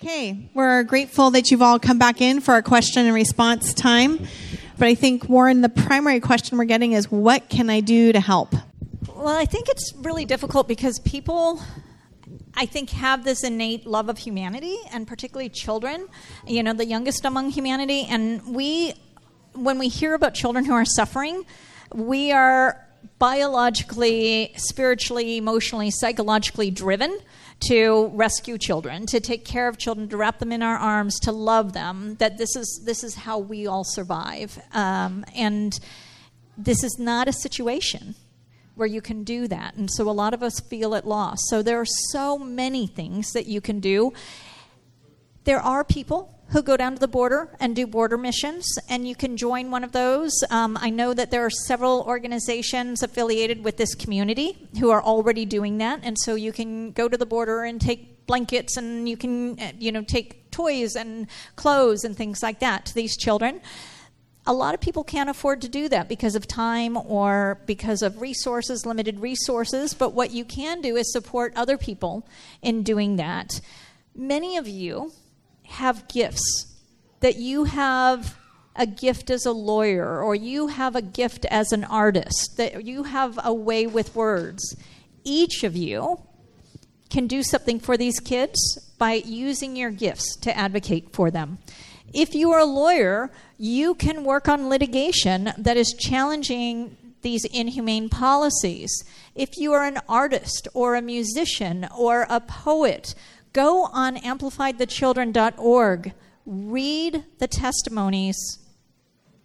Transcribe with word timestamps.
Okay, 0.00 0.48
we're 0.54 0.84
grateful 0.84 1.32
that 1.32 1.50
you've 1.50 1.60
all 1.60 1.80
come 1.80 1.98
back 1.98 2.20
in 2.20 2.40
for 2.40 2.52
our 2.52 2.62
question 2.62 3.04
and 3.04 3.12
response 3.12 3.74
time. 3.74 4.20
But 4.78 4.86
I 4.86 4.94
think, 4.94 5.28
Warren, 5.28 5.60
the 5.60 5.68
primary 5.68 6.20
question 6.20 6.56
we're 6.56 6.66
getting 6.66 6.92
is 6.92 7.10
what 7.10 7.48
can 7.48 7.68
I 7.68 7.80
do 7.80 8.12
to 8.12 8.20
help? 8.20 8.54
Well, 9.08 9.36
I 9.36 9.44
think 9.44 9.68
it's 9.68 9.92
really 9.96 10.24
difficult 10.24 10.68
because 10.68 11.00
people 11.00 11.60
I 12.54 12.64
think 12.64 12.90
have 12.90 13.24
this 13.24 13.42
innate 13.42 13.86
love 13.86 14.08
of 14.08 14.18
humanity 14.18 14.78
and 14.92 15.04
particularly 15.04 15.48
children, 15.48 16.06
you 16.46 16.62
know, 16.62 16.74
the 16.74 16.86
youngest 16.86 17.24
among 17.24 17.50
humanity 17.50 18.06
and 18.08 18.54
we 18.54 18.94
when 19.54 19.80
we 19.80 19.88
hear 19.88 20.14
about 20.14 20.32
children 20.32 20.64
who 20.64 20.74
are 20.74 20.84
suffering, 20.84 21.44
we 21.92 22.30
are 22.30 22.86
biologically, 23.18 24.52
spiritually, 24.58 25.38
emotionally, 25.38 25.90
psychologically 25.90 26.70
driven 26.70 27.18
to 27.60 28.10
rescue 28.14 28.56
children, 28.58 29.06
to 29.06 29.20
take 29.20 29.44
care 29.44 29.68
of 29.68 29.78
children, 29.78 30.08
to 30.08 30.16
wrap 30.16 30.38
them 30.38 30.52
in 30.52 30.62
our 30.62 30.76
arms, 30.76 31.18
to 31.20 31.32
love 31.32 31.72
them. 31.72 32.14
That 32.16 32.38
this 32.38 32.54
is 32.56 32.82
this 32.84 33.02
is 33.02 33.14
how 33.14 33.38
we 33.38 33.66
all 33.66 33.84
survive, 33.84 34.58
um, 34.72 35.24
and 35.34 35.78
this 36.56 36.84
is 36.84 36.96
not 36.98 37.28
a 37.28 37.32
situation 37.32 38.14
where 38.74 38.86
you 38.86 39.00
can 39.00 39.24
do 39.24 39.48
that. 39.48 39.74
And 39.74 39.90
so 39.90 40.08
a 40.08 40.12
lot 40.12 40.34
of 40.34 40.42
us 40.42 40.60
feel 40.60 40.94
at 40.94 41.06
loss. 41.06 41.38
So 41.48 41.62
there 41.62 41.80
are 41.80 41.86
so 42.10 42.38
many 42.38 42.86
things 42.86 43.32
that 43.32 43.46
you 43.46 43.60
can 43.60 43.80
do. 43.80 44.12
There 45.44 45.60
are 45.60 45.82
people 45.82 46.37
who 46.50 46.62
go 46.62 46.76
down 46.76 46.94
to 46.94 46.98
the 46.98 47.08
border 47.08 47.50
and 47.60 47.76
do 47.76 47.86
border 47.86 48.16
missions, 48.16 48.66
and 48.88 49.06
you 49.06 49.14
can 49.14 49.36
join 49.36 49.70
one 49.70 49.84
of 49.84 49.92
those. 49.92 50.32
Um, 50.50 50.78
I 50.80 50.88
know 50.90 51.12
that 51.12 51.30
there 51.30 51.44
are 51.44 51.50
several 51.50 52.02
organizations 52.06 53.02
affiliated 53.02 53.62
with 53.64 53.76
this 53.76 53.94
community 53.94 54.68
who 54.80 54.90
are 54.90 55.02
already 55.02 55.44
doing 55.44 55.78
that, 55.78 56.00
and 56.02 56.16
so 56.18 56.34
you 56.34 56.52
can 56.52 56.92
go 56.92 57.08
to 57.08 57.16
the 57.16 57.26
border 57.26 57.64
and 57.64 57.80
take 57.80 58.26
blankets, 58.26 58.76
and 58.76 59.08
you 59.08 59.16
can, 59.16 59.60
uh, 59.60 59.72
you 59.78 59.92
know, 59.92 60.02
take 60.02 60.50
toys 60.50 60.96
and 60.96 61.26
clothes 61.56 62.04
and 62.04 62.16
things 62.16 62.42
like 62.42 62.60
that 62.60 62.86
to 62.86 62.94
these 62.94 63.16
children. 63.16 63.60
A 64.46 64.52
lot 64.54 64.72
of 64.72 64.80
people 64.80 65.04
can't 65.04 65.28
afford 65.28 65.60
to 65.60 65.68
do 65.68 65.90
that 65.90 66.08
because 66.08 66.34
of 66.34 66.46
time 66.46 66.96
or 66.96 67.60
because 67.66 68.00
of 68.00 68.22
resources, 68.22 68.86
limited 68.86 69.20
resources. 69.20 69.92
But 69.92 70.14
what 70.14 70.30
you 70.30 70.46
can 70.46 70.80
do 70.80 70.96
is 70.96 71.12
support 71.12 71.52
other 71.54 71.76
people 71.76 72.26
in 72.62 72.82
doing 72.82 73.16
that. 73.16 73.60
Many 74.14 74.56
of 74.56 74.66
you 74.66 75.12
have 75.68 76.08
gifts, 76.08 76.76
that 77.20 77.36
you 77.36 77.64
have 77.64 78.36
a 78.76 78.86
gift 78.86 79.30
as 79.30 79.44
a 79.44 79.52
lawyer, 79.52 80.22
or 80.22 80.34
you 80.34 80.68
have 80.68 80.94
a 80.94 81.02
gift 81.02 81.44
as 81.46 81.72
an 81.72 81.84
artist, 81.84 82.56
that 82.56 82.84
you 82.84 83.04
have 83.04 83.38
a 83.42 83.52
way 83.52 83.86
with 83.86 84.14
words. 84.14 84.76
Each 85.24 85.64
of 85.64 85.76
you 85.76 86.22
can 87.10 87.26
do 87.26 87.42
something 87.42 87.80
for 87.80 87.96
these 87.96 88.20
kids 88.20 88.78
by 88.98 89.14
using 89.14 89.76
your 89.76 89.90
gifts 89.90 90.36
to 90.36 90.56
advocate 90.56 91.12
for 91.12 91.30
them. 91.30 91.58
If 92.12 92.34
you 92.34 92.52
are 92.52 92.60
a 92.60 92.64
lawyer, 92.64 93.30
you 93.58 93.94
can 93.94 94.24
work 94.24 94.48
on 94.48 94.68
litigation 94.68 95.52
that 95.58 95.76
is 95.76 95.94
challenging 95.98 96.96
these 97.22 97.44
inhumane 97.52 98.08
policies. 98.08 99.04
If 99.34 99.56
you 99.56 99.72
are 99.72 99.84
an 99.84 99.98
artist 100.08 100.68
or 100.72 100.94
a 100.94 101.02
musician 101.02 101.88
or 101.96 102.26
a 102.30 102.40
poet, 102.40 103.14
Go 103.58 103.86
on 103.86 104.16
amplifythechildren.org, 104.18 106.12
read 106.46 107.24
the 107.38 107.48
testimonies 107.48 108.60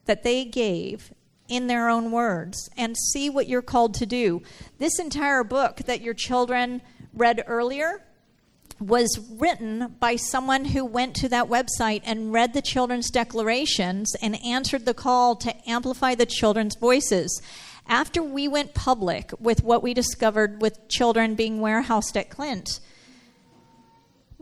that 0.05 0.21
they 0.21 0.45
gave 0.45 1.11
in 1.47 1.65
their 1.65 1.89
own 1.89 2.11
words, 2.11 2.69
and 2.77 2.95
see 2.95 3.27
what 3.27 3.47
you're 3.47 3.63
called 3.63 3.95
to 3.95 4.05
do. 4.05 4.43
This 4.77 4.99
entire 4.99 5.43
book 5.43 5.77
that 5.87 6.01
your 6.01 6.13
children 6.13 6.83
read 7.11 7.43
earlier 7.47 8.03
was 8.79 9.19
written 9.31 9.95
by 9.99 10.15
someone 10.17 10.65
who 10.65 10.85
went 10.85 11.15
to 11.15 11.29
that 11.29 11.49
website 11.49 12.03
and 12.05 12.31
read 12.31 12.53
the 12.53 12.61
children's 12.61 13.09
declarations 13.09 14.15
and 14.21 14.39
answered 14.45 14.85
the 14.85 14.93
call 14.93 15.35
to 15.37 15.55
amplify 15.67 16.13
the 16.13 16.27
children's 16.27 16.75
voices. 16.79 17.41
After 17.87 18.21
we 18.21 18.47
went 18.47 18.75
public 18.75 19.31
with 19.39 19.63
what 19.63 19.81
we 19.81 19.95
discovered 19.95 20.61
with 20.61 20.87
children 20.87 21.33
being 21.33 21.61
warehoused 21.61 22.15
at 22.15 22.29
Clint, 22.29 22.79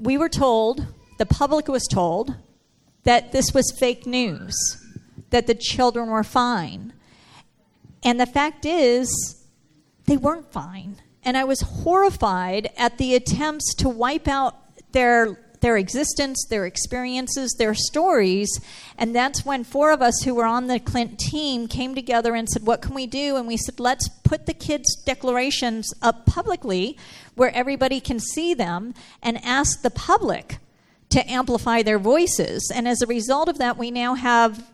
we 0.01 0.17
were 0.17 0.29
told, 0.29 0.87
the 1.19 1.25
public 1.25 1.67
was 1.67 1.87
told, 1.87 2.35
that 3.03 3.31
this 3.31 3.53
was 3.53 3.71
fake 3.79 4.05
news, 4.05 4.55
that 5.29 5.47
the 5.47 5.55
children 5.55 6.09
were 6.09 6.23
fine. 6.23 6.93
And 8.03 8.19
the 8.19 8.25
fact 8.25 8.65
is, 8.65 9.45
they 10.05 10.17
weren't 10.17 10.51
fine. 10.51 11.01
And 11.23 11.37
I 11.37 11.43
was 11.43 11.61
horrified 11.61 12.69
at 12.77 12.97
the 12.97 13.13
attempts 13.13 13.75
to 13.75 13.89
wipe 13.89 14.27
out 14.27 14.55
their 14.91 15.37
their 15.61 15.77
existence, 15.77 16.45
their 16.49 16.65
experiences, 16.65 17.55
their 17.57 17.73
stories. 17.73 18.49
And 18.97 19.15
that's 19.15 19.45
when 19.45 19.63
four 19.63 19.91
of 19.91 20.01
us 20.01 20.21
who 20.23 20.35
were 20.35 20.45
on 20.45 20.67
the 20.67 20.79
Clint 20.79 21.17
team 21.17 21.67
came 21.67 21.95
together 21.95 22.35
and 22.35 22.49
said, 22.49 22.65
What 22.65 22.81
can 22.81 22.93
we 22.93 23.07
do? 23.07 23.37
And 23.37 23.47
we 23.47 23.57
said, 23.57 23.79
Let's 23.79 24.09
put 24.09 24.45
the 24.45 24.53
kids' 24.53 24.95
declarations 25.05 25.93
up 26.01 26.25
publicly 26.25 26.97
where 27.35 27.55
everybody 27.55 27.99
can 27.99 28.19
see 28.19 28.53
them 28.53 28.93
and 29.21 29.43
ask 29.43 29.81
the 29.81 29.91
public 29.91 30.57
to 31.09 31.29
amplify 31.29 31.83
their 31.83 31.99
voices. 31.99 32.71
And 32.73 32.87
as 32.87 33.01
a 33.01 33.07
result 33.07 33.47
of 33.47 33.57
that, 33.59 33.77
we 33.77 33.91
now 33.91 34.15
have 34.15 34.67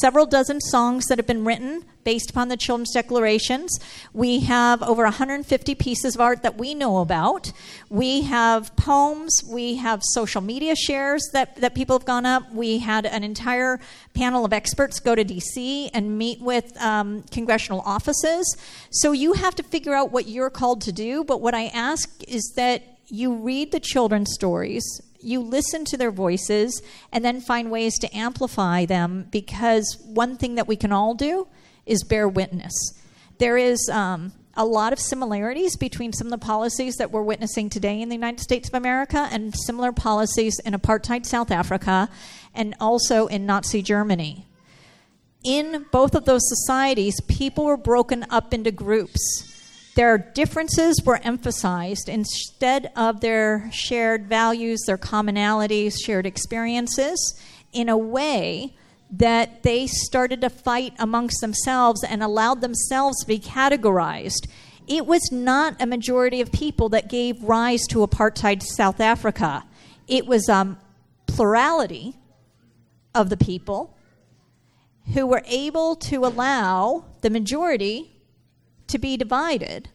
several 0.00 0.26
dozen 0.26 0.60
songs 0.60 1.06
that 1.06 1.18
have 1.18 1.26
been 1.26 1.44
written 1.44 1.84
based 2.08 2.30
upon 2.30 2.48
the 2.48 2.56
Children's 2.56 2.94
Declarations. 2.94 3.78
We 4.14 4.40
have 4.40 4.82
over 4.82 5.02
150 5.02 5.74
pieces 5.74 6.14
of 6.14 6.22
art 6.22 6.42
that 6.42 6.56
we 6.56 6.72
know 6.72 7.00
about. 7.00 7.52
We 7.90 8.22
have 8.22 8.74
poems. 8.76 9.42
We 9.46 9.76
have 9.76 10.00
social 10.14 10.40
media 10.40 10.74
shares 10.74 11.28
that, 11.34 11.56
that 11.56 11.74
people 11.74 11.98
have 11.98 12.06
gone 12.06 12.24
up. 12.24 12.50
We 12.50 12.78
had 12.78 13.04
an 13.04 13.24
entire 13.24 13.78
panel 14.14 14.46
of 14.46 14.54
experts 14.54 15.00
go 15.00 15.14
to 15.14 15.22
DC 15.22 15.90
and 15.92 16.16
meet 16.16 16.40
with 16.40 16.74
um, 16.80 17.24
congressional 17.30 17.82
offices. 17.82 18.56
So 18.90 19.12
you 19.12 19.34
have 19.34 19.54
to 19.56 19.62
figure 19.62 19.92
out 19.92 20.10
what 20.10 20.26
you're 20.26 20.48
called 20.48 20.80
to 20.88 20.92
do. 20.92 21.24
But 21.24 21.42
what 21.42 21.54
I 21.54 21.66
ask 21.66 22.08
is 22.26 22.54
that 22.56 22.84
you 23.08 23.34
read 23.34 23.70
the 23.70 23.80
children's 23.80 24.32
stories 24.32 24.82
you 25.20 25.40
listen 25.40 25.84
to 25.84 25.96
their 25.96 26.12
voices 26.12 26.80
and 27.10 27.24
then 27.24 27.40
find 27.40 27.72
ways 27.72 27.98
to 27.98 28.16
amplify 28.16 28.84
them 28.84 29.26
because 29.32 29.98
one 30.04 30.36
thing 30.36 30.54
that 30.54 30.68
we 30.68 30.76
can 30.76 30.92
all 30.92 31.12
do 31.14 31.48
is 31.88 32.04
bear 32.04 32.28
witness. 32.28 32.74
There 33.38 33.56
is 33.56 33.88
um, 33.92 34.32
a 34.54 34.64
lot 34.64 34.92
of 34.92 34.98
similarities 34.98 35.76
between 35.76 36.12
some 36.12 36.26
of 36.26 36.32
the 36.32 36.44
policies 36.44 36.96
that 36.96 37.12
we're 37.12 37.22
witnessing 37.22 37.70
today 37.70 38.00
in 38.00 38.08
the 38.08 38.16
United 38.16 38.40
States 38.40 38.68
of 38.68 38.74
America 38.74 39.28
and 39.30 39.54
similar 39.54 39.92
policies 39.92 40.58
in 40.64 40.74
apartheid 40.74 41.24
South 41.24 41.50
Africa 41.50 42.08
and 42.54 42.74
also 42.80 43.28
in 43.28 43.46
Nazi 43.46 43.82
Germany. 43.82 44.46
In 45.44 45.86
both 45.92 46.16
of 46.16 46.24
those 46.24 46.42
societies, 46.42 47.20
people 47.28 47.64
were 47.64 47.76
broken 47.76 48.26
up 48.30 48.52
into 48.52 48.72
groups. 48.72 49.20
Their 49.94 50.18
differences 50.18 51.00
were 51.04 51.20
emphasized 51.22 52.08
instead 52.08 52.90
of 52.96 53.20
their 53.20 53.70
shared 53.72 54.26
values, 54.26 54.82
their 54.86 54.98
commonalities, 54.98 55.94
shared 56.04 56.26
experiences, 56.26 57.40
in 57.72 57.88
a 57.88 57.96
way 57.96 58.74
that 59.10 59.62
they 59.62 59.86
started 59.86 60.40
to 60.42 60.50
fight 60.50 60.92
amongst 60.98 61.40
themselves 61.40 62.04
and 62.04 62.22
allowed 62.22 62.60
themselves 62.60 63.20
to 63.20 63.26
be 63.26 63.38
categorized. 63.38 64.48
It 64.86 65.06
was 65.06 65.30
not 65.32 65.80
a 65.80 65.86
majority 65.86 66.40
of 66.40 66.52
people 66.52 66.88
that 66.90 67.08
gave 67.08 67.42
rise 67.42 67.82
to 67.90 68.06
apartheid 68.06 68.62
South 68.62 69.00
Africa. 69.00 69.64
It 70.06 70.26
was 70.26 70.48
a 70.48 70.54
um, 70.54 70.78
plurality 71.26 72.16
of 73.14 73.30
the 73.30 73.36
people 73.36 73.96
who 75.14 75.26
were 75.26 75.42
able 75.46 75.96
to 75.96 76.24
allow 76.24 77.04
the 77.22 77.30
majority 77.30 78.12
to 78.88 78.98
be 78.98 79.16
divided 79.16 79.88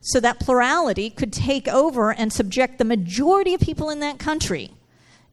so 0.00 0.18
that 0.20 0.40
plurality 0.40 1.08
could 1.10 1.32
take 1.32 1.68
over 1.68 2.12
and 2.12 2.32
subject 2.32 2.78
the 2.78 2.84
majority 2.84 3.54
of 3.54 3.60
people 3.60 3.88
in 3.88 4.00
that 4.00 4.18
country 4.18 4.72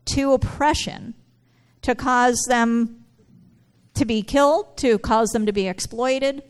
to 0.05 0.33
oppression 0.33 1.13
to 1.81 1.95
cause 1.95 2.39
them 2.47 2.98
to 3.99 4.05
be 4.05 4.21
killed, 4.23 4.77
to 4.77 4.97
cause 4.97 5.29
them 5.29 5.45
to 5.45 5.53
be 5.53 5.67
exploited 5.67 6.41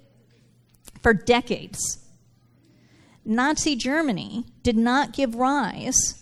for 1.01 1.13
decades. 1.13 1.98
Nazi 3.25 3.75
Germany 3.75 4.46
did 4.63 4.78
not 4.78 5.13
give 5.13 5.36
rise 5.36 6.19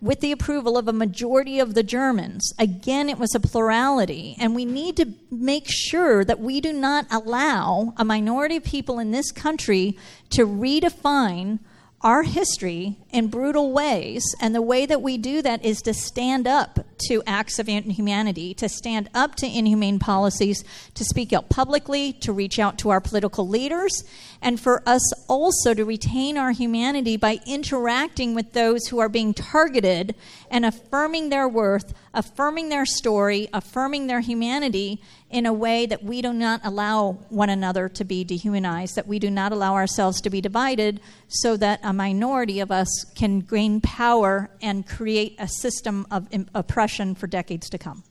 with 0.00 0.20
the 0.20 0.32
approval 0.32 0.76
of 0.76 0.86
a 0.86 0.92
majority 0.92 1.58
of 1.58 1.74
the 1.74 1.82
Germans. 1.82 2.52
Again, 2.58 3.08
it 3.08 3.18
was 3.18 3.34
a 3.34 3.40
plurality, 3.40 4.36
and 4.38 4.54
we 4.54 4.64
need 4.64 4.96
to 4.98 5.14
make 5.30 5.66
sure 5.66 6.24
that 6.24 6.40
we 6.40 6.60
do 6.60 6.72
not 6.72 7.06
allow 7.10 7.94
a 7.96 8.04
minority 8.04 8.56
of 8.56 8.64
people 8.64 8.98
in 8.98 9.10
this 9.10 9.32
country 9.32 9.98
to 10.30 10.46
redefine 10.46 11.58
our 12.06 12.22
history 12.22 12.96
in 13.10 13.26
brutal 13.26 13.72
ways. 13.72 14.22
And 14.40 14.54
the 14.54 14.62
way 14.62 14.86
that 14.86 15.02
we 15.02 15.18
do 15.18 15.42
that 15.42 15.64
is 15.64 15.82
to 15.82 15.92
stand 15.92 16.46
up 16.46 16.78
to 17.08 17.20
acts 17.26 17.58
of 17.58 17.68
inhumanity, 17.68 18.54
to 18.54 18.68
stand 18.68 19.10
up 19.12 19.34
to 19.34 19.46
inhumane 19.46 19.98
policies, 19.98 20.62
to 20.94 21.04
speak 21.04 21.32
out 21.32 21.48
publicly, 21.48 22.12
to 22.12 22.32
reach 22.32 22.60
out 22.60 22.78
to 22.78 22.90
our 22.90 23.00
political 23.00 23.48
leaders, 23.48 24.04
and 24.40 24.60
for 24.60 24.82
us 24.86 25.02
also 25.28 25.74
to 25.74 25.84
retain 25.84 26.36
our 26.36 26.52
humanity 26.52 27.16
by 27.16 27.38
interacting 27.46 28.34
with 28.34 28.52
those 28.52 28.86
who 28.86 28.98
are 28.98 29.08
being 29.08 29.34
targeted 29.34 30.14
and 30.50 30.64
affirming 30.64 31.28
their 31.28 31.48
worth, 31.48 31.94
affirming 32.14 32.68
their 32.68 32.86
story, 32.86 33.48
affirming 33.52 34.06
their 34.06 34.20
humanity 34.20 35.02
in 35.30 35.46
a 35.46 35.52
way 35.52 35.86
that 35.86 36.04
we 36.04 36.22
do 36.22 36.32
not 36.32 36.60
allow 36.64 37.12
one 37.28 37.50
another 37.50 37.88
to 37.88 38.04
be 38.04 38.22
dehumanized, 38.24 38.94
that 38.94 39.06
we 39.06 39.18
do 39.18 39.30
not 39.30 39.52
allow 39.52 39.74
ourselves 39.74 40.20
to 40.20 40.30
be 40.30 40.40
divided, 40.40 41.00
so 41.28 41.56
that 41.56 41.80
a 41.82 41.92
minority 41.92 42.60
of 42.60 42.70
us 42.70 43.04
can 43.16 43.40
gain 43.40 43.80
power 43.80 44.50
and 44.62 44.86
create 44.86 45.34
a 45.38 45.48
system 45.48 46.06
of 46.10 46.28
oppression 46.54 47.14
for 47.14 47.26
decades 47.26 47.68
to 47.68 47.78
come. 47.78 48.04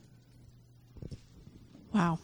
Wow. 1.94 2.18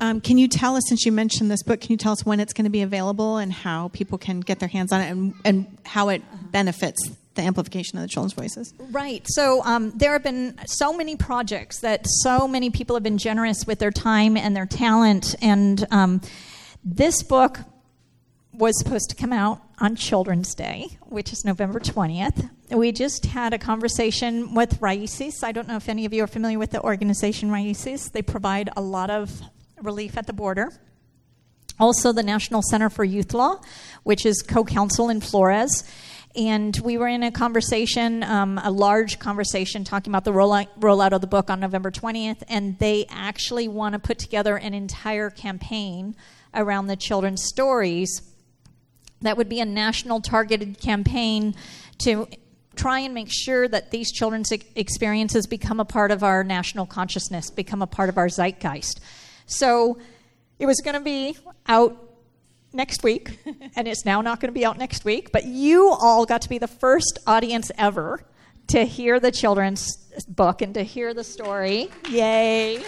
Um, 0.00 0.20
can 0.20 0.38
you 0.38 0.48
tell 0.48 0.76
us, 0.76 0.82
since 0.88 1.04
you 1.04 1.12
mentioned 1.12 1.50
this 1.50 1.62
book, 1.62 1.80
can 1.80 1.90
you 1.90 1.96
tell 1.96 2.12
us 2.12 2.24
when 2.24 2.40
it's 2.40 2.52
going 2.52 2.64
to 2.64 2.70
be 2.70 2.82
available 2.82 3.38
and 3.38 3.52
how 3.52 3.88
people 3.88 4.18
can 4.18 4.40
get 4.40 4.58
their 4.60 4.68
hands 4.68 4.92
on 4.92 5.00
it 5.00 5.10
and, 5.10 5.34
and 5.44 5.78
how 5.84 6.08
it 6.08 6.22
benefits 6.50 7.10
the 7.34 7.42
amplification 7.42 7.98
of 7.98 8.02
the 8.02 8.08
children's 8.08 8.32
voices? 8.32 8.74
Right. 8.90 9.26
So 9.28 9.62
um, 9.64 9.92
there 9.94 10.12
have 10.12 10.22
been 10.22 10.58
so 10.66 10.96
many 10.96 11.16
projects 11.16 11.80
that 11.80 12.06
so 12.22 12.46
many 12.46 12.70
people 12.70 12.96
have 12.96 13.02
been 13.02 13.18
generous 13.18 13.66
with 13.66 13.78
their 13.78 13.90
time 13.90 14.36
and 14.36 14.56
their 14.56 14.66
talent. 14.66 15.34
And 15.42 15.86
um, 15.90 16.20
this 16.84 17.22
book 17.22 17.58
was 18.52 18.78
supposed 18.78 19.10
to 19.10 19.16
come 19.16 19.32
out 19.32 19.60
on 19.80 19.96
Children's 19.96 20.54
Day, 20.54 20.96
which 21.02 21.32
is 21.32 21.44
November 21.44 21.80
20th. 21.80 22.48
We 22.70 22.92
just 22.92 23.26
had 23.26 23.52
a 23.52 23.58
conversation 23.58 24.54
with 24.54 24.80
Raices. 24.80 25.42
I 25.42 25.52
don't 25.52 25.66
know 25.66 25.76
if 25.76 25.88
any 25.88 26.04
of 26.04 26.12
you 26.12 26.22
are 26.22 26.28
familiar 26.28 26.58
with 26.58 26.70
the 26.70 26.80
organization 26.80 27.50
Raices. 27.50 28.12
They 28.12 28.22
provide 28.22 28.70
a 28.76 28.80
lot 28.80 29.10
of 29.10 29.42
relief 29.80 30.16
at 30.16 30.26
the 30.26 30.32
border. 30.32 30.70
Also, 31.78 32.12
the 32.12 32.22
National 32.22 32.62
Center 32.62 32.88
for 32.88 33.04
Youth 33.04 33.34
Law, 33.34 33.60
which 34.04 34.24
is 34.24 34.42
co 34.42 34.64
counsel 34.64 35.08
in 35.08 35.20
Flores. 35.20 35.84
And 36.36 36.76
we 36.82 36.98
were 36.98 37.06
in 37.06 37.22
a 37.22 37.30
conversation, 37.30 38.24
um, 38.24 38.58
a 38.62 38.70
large 38.70 39.20
conversation, 39.20 39.84
talking 39.84 40.10
about 40.10 40.24
the 40.24 40.32
rollout, 40.32 40.66
rollout 40.80 41.12
of 41.12 41.20
the 41.20 41.28
book 41.28 41.48
on 41.48 41.60
November 41.60 41.92
20th. 41.92 42.42
And 42.48 42.78
they 42.78 43.06
actually 43.08 43.68
want 43.68 43.92
to 43.92 43.98
put 44.00 44.18
together 44.18 44.56
an 44.56 44.74
entire 44.74 45.30
campaign 45.30 46.16
around 46.52 46.88
the 46.88 46.96
children's 46.96 47.44
stories. 47.44 48.22
That 49.22 49.36
would 49.36 49.48
be 49.48 49.60
a 49.60 49.64
national 49.64 50.20
targeted 50.20 50.80
campaign 50.80 51.54
to 51.98 52.26
try 52.74 53.00
and 53.00 53.14
make 53.14 53.28
sure 53.30 53.68
that 53.68 53.92
these 53.92 54.10
children's 54.10 54.50
experiences 54.50 55.46
become 55.46 55.78
a 55.78 55.84
part 55.84 56.10
of 56.10 56.24
our 56.24 56.42
national 56.42 56.86
consciousness, 56.86 57.50
become 57.50 57.82
a 57.82 57.86
part 57.86 58.08
of 58.08 58.18
our 58.18 58.28
zeitgeist. 58.28 59.00
So 59.46 59.98
it 60.58 60.66
was 60.66 60.80
going 60.80 60.94
to 60.94 61.00
be 61.00 61.36
out 61.66 61.96
next 62.72 63.02
week, 63.02 63.38
and 63.76 63.86
it's 63.86 64.04
now 64.04 64.20
not 64.20 64.40
going 64.40 64.48
to 64.48 64.58
be 64.58 64.64
out 64.64 64.78
next 64.78 65.04
week, 65.04 65.32
but 65.32 65.44
you 65.44 65.90
all 65.90 66.26
got 66.26 66.42
to 66.42 66.48
be 66.48 66.58
the 66.58 66.68
first 66.68 67.18
audience 67.26 67.70
ever 67.78 68.24
to 68.68 68.84
hear 68.84 69.20
the 69.20 69.30
children's 69.30 69.96
book 70.28 70.62
and 70.62 70.74
to 70.74 70.82
hear 70.82 71.14
the 71.14 71.24
story. 71.24 71.88
Yay! 72.08 72.82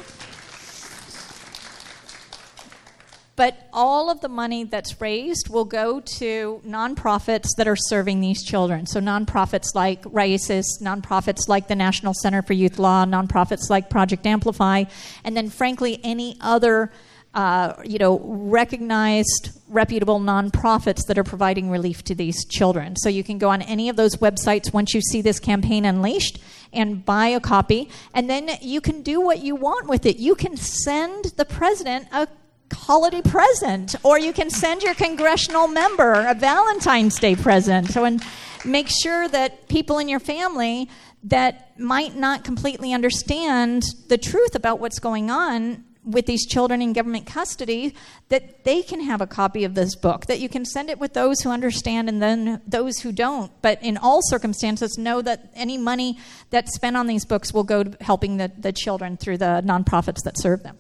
But 3.36 3.68
all 3.70 4.10
of 4.10 4.22
the 4.22 4.30
money 4.30 4.64
that's 4.64 4.98
raised 4.98 5.50
will 5.50 5.66
go 5.66 6.00
to 6.00 6.62
nonprofits 6.66 7.48
that 7.58 7.68
are 7.68 7.76
serving 7.76 8.20
these 8.20 8.42
children. 8.42 8.86
So, 8.86 8.98
nonprofits 8.98 9.74
like 9.74 10.02
Raices, 10.04 10.64
nonprofits 10.82 11.46
like 11.46 11.68
the 11.68 11.74
National 11.74 12.14
Center 12.14 12.40
for 12.40 12.54
Youth 12.54 12.78
Law, 12.78 13.04
nonprofits 13.04 13.68
like 13.68 13.90
Project 13.90 14.26
Amplify, 14.26 14.84
and 15.22 15.36
then, 15.36 15.50
frankly, 15.50 16.00
any 16.02 16.36
other. 16.40 16.90
Uh, 17.34 17.82
you 17.84 17.98
know, 17.98 18.18
recognized, 18.24 19.50
reputable 19.68 20.18
nonprofits 20.18 21.06
that 21.06 21.18
are 21.18 21.24
providing 21.24 21.68
relief 21.68 22.02
to 22.02 22.14
these 22.14 22.46
children. 22.46 22.96
So 22.96 23.10
you 23.10 23.22
can 23.22 23.36
go 23.36 23.50
on 23.50 23.60
any 23.60 23.90
of 23.90 23.96
those 23.96 24.16
websites 24.16 24.72
once 24.72 24.94
you 24.94 25.02
see 25.02 25.20
this 25.20 25.38
campaign 25.38 25.84
unleashed 25.84 26.38
and 26.72 27.04
buy 27.04 27.26
a 27.26 27.38
copy, 27.38 27.90
and 28.14 28.30
then 28.30 28.48
you 28.62 28.80
can 28.80 29.02
do 29.02 29.20
what 29.20 29.40
you 29.40 29.54
want 29.54 29.86
with 29.86 30.06
it. 30.06 30.16
You 30.16 30.34
can 30.34 30.56
send 30.56 31.26
the 31.36 31.44
president 31.44 32.08
a 32.10 32.26
holiday 32.72 33.22
present, 33.22 33.94
or 34.02 34.18
you 34.18 34.32
can 34.32 34.50
send 34.50 34.82
your 34.82 34.94
congressional 34.94 35.68
member 35.68 36.12
a 36.26 36.34
Valentine's 36.34 37.18
Day 37.18 37.34
present. 37.34 37.88
So, 37.88 38.04
and 38.04 38.22
make 38.64 38.88
sure 38.88 39.28
that 39.28 39.68
people 39.68 39.98
in 39.98 40.08
your 40.08 40.20
family 40.20 40.88
that 41.24 41.78
might 41.78 42.16
not 42.16 42.44
completely 42.44 42.92
understand 42.92 43.82
the 44.08 44.18
truth 44.18 44.54
about 44.54 44.78
what's 44.78 44.98
going 44.98 45.30
on 45.30 45.84
with 46.04 46.26
these 46.26 46.46
children 46.46 46.80
in 46.80 46.92
government 46.92 47.26
custody 47.26 47.92
that 48.28 48.62
they 48.62 48.80
can 48.80 49.00
have 49.00 49.20
a 49.20 49.26
copy 49.26 49.64
of 49.64 49.74
this 49.74 49.96
book 49.96 50.26
that 50.26 50.38
you 50.38 50.48
can 50.48 50.64
send 50.64 50.88
it 50.88 51.00
with 51.00 51.14
those 51.14 51.40
who 51.40 51.50
understand 51.50 52.08
and 52.08 52.22
then 52.22 52.62
those 52.64 52.98
who 52.98 53.10
don't 53.10 53.50
but 53.60 53.82
in 53.82 53.96
all 53.96 54.20
circumstances 54.22 54.96
know 54.96 55.20
that 55.20 55.50
any 55.56 55.76
money 55.76 56.16
that's 56.50 56.72
spent 56.76 56.96
on 56.96 57.08
these 57.08 57.24
books 57.24 57.52
will 57.52 57.64
go 57.64 57.82
to 57.82 57.96
helping 58.00 58.36
the, 58.36 58.50
the 58.56 58.72
children 58.72 59.16
through 59.16 59.36
the 59.36 59.60
nonprofits 59.66 60.22
that 60.22 60.38
serve 60.38 60.62
them 60.62 60.78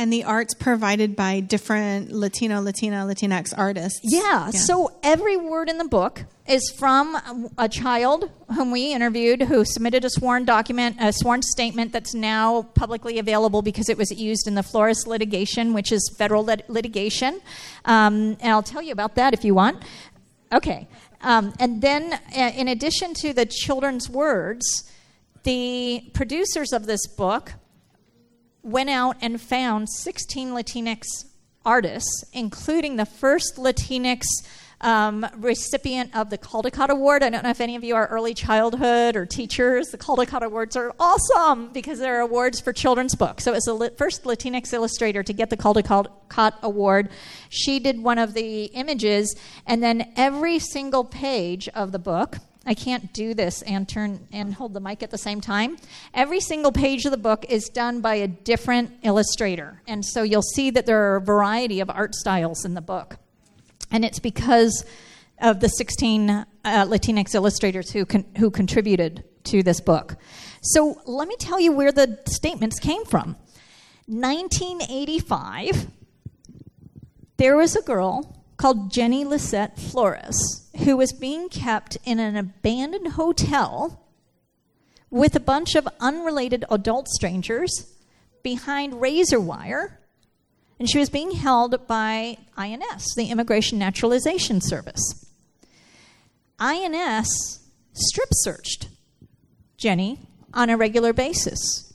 and 0.00 0.10
the 0.10 0.24
art's 0.24 0.54
provided 0.54 1.14
by 1.14 1.40
different 1.40 2.10
Latino, 2.10 2.62
Latina, 2.62 3.04
Latinx 3.04 3.52
artists. 3.54 4.00
Yeah, 4.02 4.46
yeah, 4.46 4.50
So 4.50 4.96
every 5.02 5.36
word 5.36 5.68
in 5.68 5.76
the 5.76 5.84
book 5.84 6.24
is 6.48 6.74
from 6.78 7.50
a 7.58 7.68
child 7.68 8.30
whom 8.54 8.70
we 8.70 8.94
interviewed 8.94 9.42
who 9.42 9.62
submitted 9.62 10.06
a 10.06 10.10
sworn 10.10 10.46
document, 10.46 10.96
a 10.98 11.12
sworn 11.12 11.42
statement 11.42 11.92
that's 11.92 12.14
now 12.14 12.62
publicly 12.62 13.18
available 13.18 13.60
because 13.60 13.90
it 13.90 13.98
was 13.98 14.10
used 14.10 14.48
in 14.48 14.54
the 14.54 14.62
Flores 14.62 15.06
litigation, 15.06 15.74
which 15.74 15.92
is 15.92 16.10
federal 16.16 16.44
lit- 16.44 16.68
litigation. 16.70 17.38
Um, 17.84 18.38
and 18.40 18.52
I'll 18.52 18.62
tell 18.62 18.80
you 18.80 18.92
about 18.92 19.16
that 19.16 19.34
if 19.34 19.44
you 19.44 19.54
want. 19.54 19.84
Okay. 20.50 20.88
Um, 21.20 21.52
and 21.60 21.82
then, 21.82 22.14
uh, 22.14 22.52
in 22.56 22.68
addition 22.68 23.12
to 23.16 23.34
the 23.34 23.44
children's 23.44 24.08
words, 24.08 24.64
the 25.42 26.10
producers 26.14 26.72
of 26.72 26.86
this 26.86 27.06
book 27.06 27.52
went 28.62 28.90
out 28.90 29.16
and 29.20 29.40
found 29.40 29.88
16 29.88 30.50
Latinx 30.50 31.04
artists, 31.64 32.24
including 32.32 32.96
the 32.96 33.06
first 33.06 33.56
Latinx 33.56 34.22
um, 34.80 35.26
recipient 35.36 36.16
of 36.16 36.30
the 36.30 36.38
Caldecott 36.38 36.88
Award. 36.88 37.22
I 37.22 37.30
don't 37.30 37.42
know 37.42 37.50
if 37.50 37.60
any 37.60 37.76
of 37.76 37.84
you 37.84 37.94
are 37.96 38.06
early 38.06 38.32
childhood 38.32 39.14
or 39.14 39.26
teachers. 39.26 39.88
The 39.88 39.98
Caldecott 39.98 40.42
Awards 40.42 40.76
are 40.76 40.94
awesome 40.98 41.70
because 41.72 41.98
they're 41.98 42.20
awards 42.20 42.60
for 42.60 42.72
children's 42.72 43.14
books. 43.14 43.44
So, 43.44 43.52
as 43.52 43.64
the 43.64 43.92
first 43.98 44.24
Latinx 44.24 44.72
illustrator 44.72 45.22
to 45.22 45.32
get 45.32 45.50
the 45.50 45.56
Caldecott 45.56 46.54
Award, 46.62 47.10
she 47.50 47.78
did 47.78 48.02
one 48.02 48.18
of 48.18 48.34
the 48.34 48.64
images, 48.66 49.36
and 49.66 49.82
then 49.82 50.12
every 50.16 50.58
single 50.58 51.04
page 51.04 51.68
of 51.68 51.92
the 51.92 51.98
book 51.98 52.38
I 52.66 52.74
can't 52.74 53.12
do 53.12 53.32
this 53.32 53.62
and 53.62 53.88
turn 53.88 54.26
and 54.32 54.54
hold 54.54 54.74
the 54.74 54.80
mic 54.80 55.02
at 55.02 55.10
the 55.10 55.18
same 55.18 55.40
time. 55.40 55.78
Every 56.12 56.40
single 56.40 56.72
page 56.72 57.04
of 57.06 57.10
the 57.10 57.16
book 57.16 57.46
is 57.48 57.68
done 57.68 58.00
by 58.00 58.16
a 58.16 58.28
different 58.28 58.92
illustrator. 59.02 59.80
And 59.88 60.04
so 60.04 60.22
you'll 60.22 60.42
see 60.42 60.70
that 60.70 60.86
there 60.86 61.12
are 61.12 61.16
a 61.16 61.20
variety 61.20 61.80
of 61.80 61.88
art 61.88 62.14
styles 62.14 62.64
in 62.64 62.74
the 62.74 62.82
book. 62.82 63.16
And 63.90 64.04
it's 64.04 64.18
because 64.18 64.84
of 65.40 65.60
the 65.60 65.68
16 65.68 66.30
uh, 66.30 66.46
Latinx 66.64 67.34
illustrators 67.34 67.90
who, 67.90 68.04
con- 68.04 68.26
who 68.36 68.50
contributed 68.50 69.24
to 69.44 69.62
this 69.62 69.80
book. 69.80 70.16
So 70.60 71.00
let 71.06 71.28
me 71.28 71.36
tell 71.38 71.58
you 71.58 71.72
where 71.72 71.92
the 71.92 72.20
statements 72.26 72.78
came 72.78 73.04
from. 73.06 73.36
1985, 74.06 75.86
there 77.38 77.56
was 77.56 77.74
a 77.74 77.82
girl 77.82 78.36
called 78.56 78.92
Jenny 78.92 79.24
Lisette 79.24 79.78
Flores, 79.78 80.68
who 80.84 80.96
was 80.96 81.12
being 81.12 81.48
kept 81.48 81.98
in 82.04 82.18
an 82.18 82.36
abandoned 82.36 83.12
hotel 83.12 84.06
with 85.10 85.34
a 85.34 85.40
bunch 85.40 85.74
of 85.74 85.88
unrelated 85.98 86.64
adult 86.70 87.08
strangers 87.08 87.70
behind 88.42 89.00
razor 89.00 89.40
wire. 89.40 89.98
And 90.78 90.88
she 90.88 90.98
was 90.98 91.10
being 91.10 91.32
held 91.32 91.86
by 91.86 92.38
INS, 92.56 93.14
the 93.14 93.26
Immigration 93.30 93.78
Naturalization 93.78 94.60
Service. 94.60 95.26
INS 96.58 97.60
strip 97.92 98.28
searched 98.32 98.88
Jenny 99.76 100.20
on 100.54 100.70
a 100.70 100.76
regular 100.76 101.12
basis. 101.12 101.92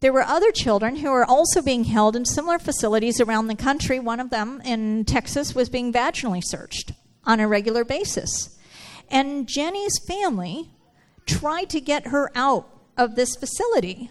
There 0.00 0.12
were 0.12 0.22
other 0.22 0.50
children 0.52 0.96
who 0.96 1.10
were 1.10 1.24
also 1.24 1.60
being 1.60 1.84
held 1.84 2.16
in 2.16 2.24
similar 2.24 2.58
facilities 2.58 3.20
around 3.20 3.48
the 3.48 3.54
country. 3.54 3.98
One 3.98 4.20
of 4.20 4.30
them 4.30 4.62
in 4.64 5.04
Texas 5.04 5.54
was 5.54 5.68
being 5.68 5.92
vaginally 5.92 6.42
searched 6.44 6.92
on 7.24 7.40
a 7.40 7.48
regular 7.48 7.84
basis. 7.84 8.58
And 9.10 9.48
Jenny's 9.48 9.98
family 10.06 10.70
tried 11.26 11.70
to 11.70 11.80
get 11.80 12.08
her 12.08 12.30
out 12.34 12.68
of 12.96 13.14
this 13.14 13.36
facility. 13.36 14.10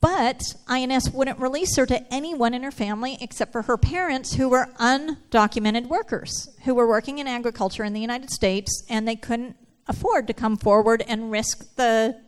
But 0.00 0.54
INS 0.68 1.10
wouldn't 1.10 1.40
release 1.40 1.76
her 1.76 1.86
to 1.86 2.12
anyone 2.12 2.54
in 2.54 2.62
her 2.62 2.70
family 2.70 3.16
except 3.20 3.52
for 3.52 3.62
her 3.62 3.76
parents, 3.76 4.34
who 4.34 4.48
were 4.48 4.68
undocumented 4.78 5.86
workers, 5.86 6.48
who 6.64 6.74
were 6.74 6.86
working 6.86 7.18
in 7.18 7.26
agriculture 7.26 7.82
in 7.82 7.92
the 7.92 8.00
United 8.00 8.30
States, 8.30 8.84
and 8.88 9.08
they 9.08 9.16
couldn't 9.16 9.56
afford 9.88 10.26
to 10.26 10.34
come 10.34 10.56
forward 10.56 11.02
and 11.08 11.30
risk 11.30 11.74
the 11.76 12.20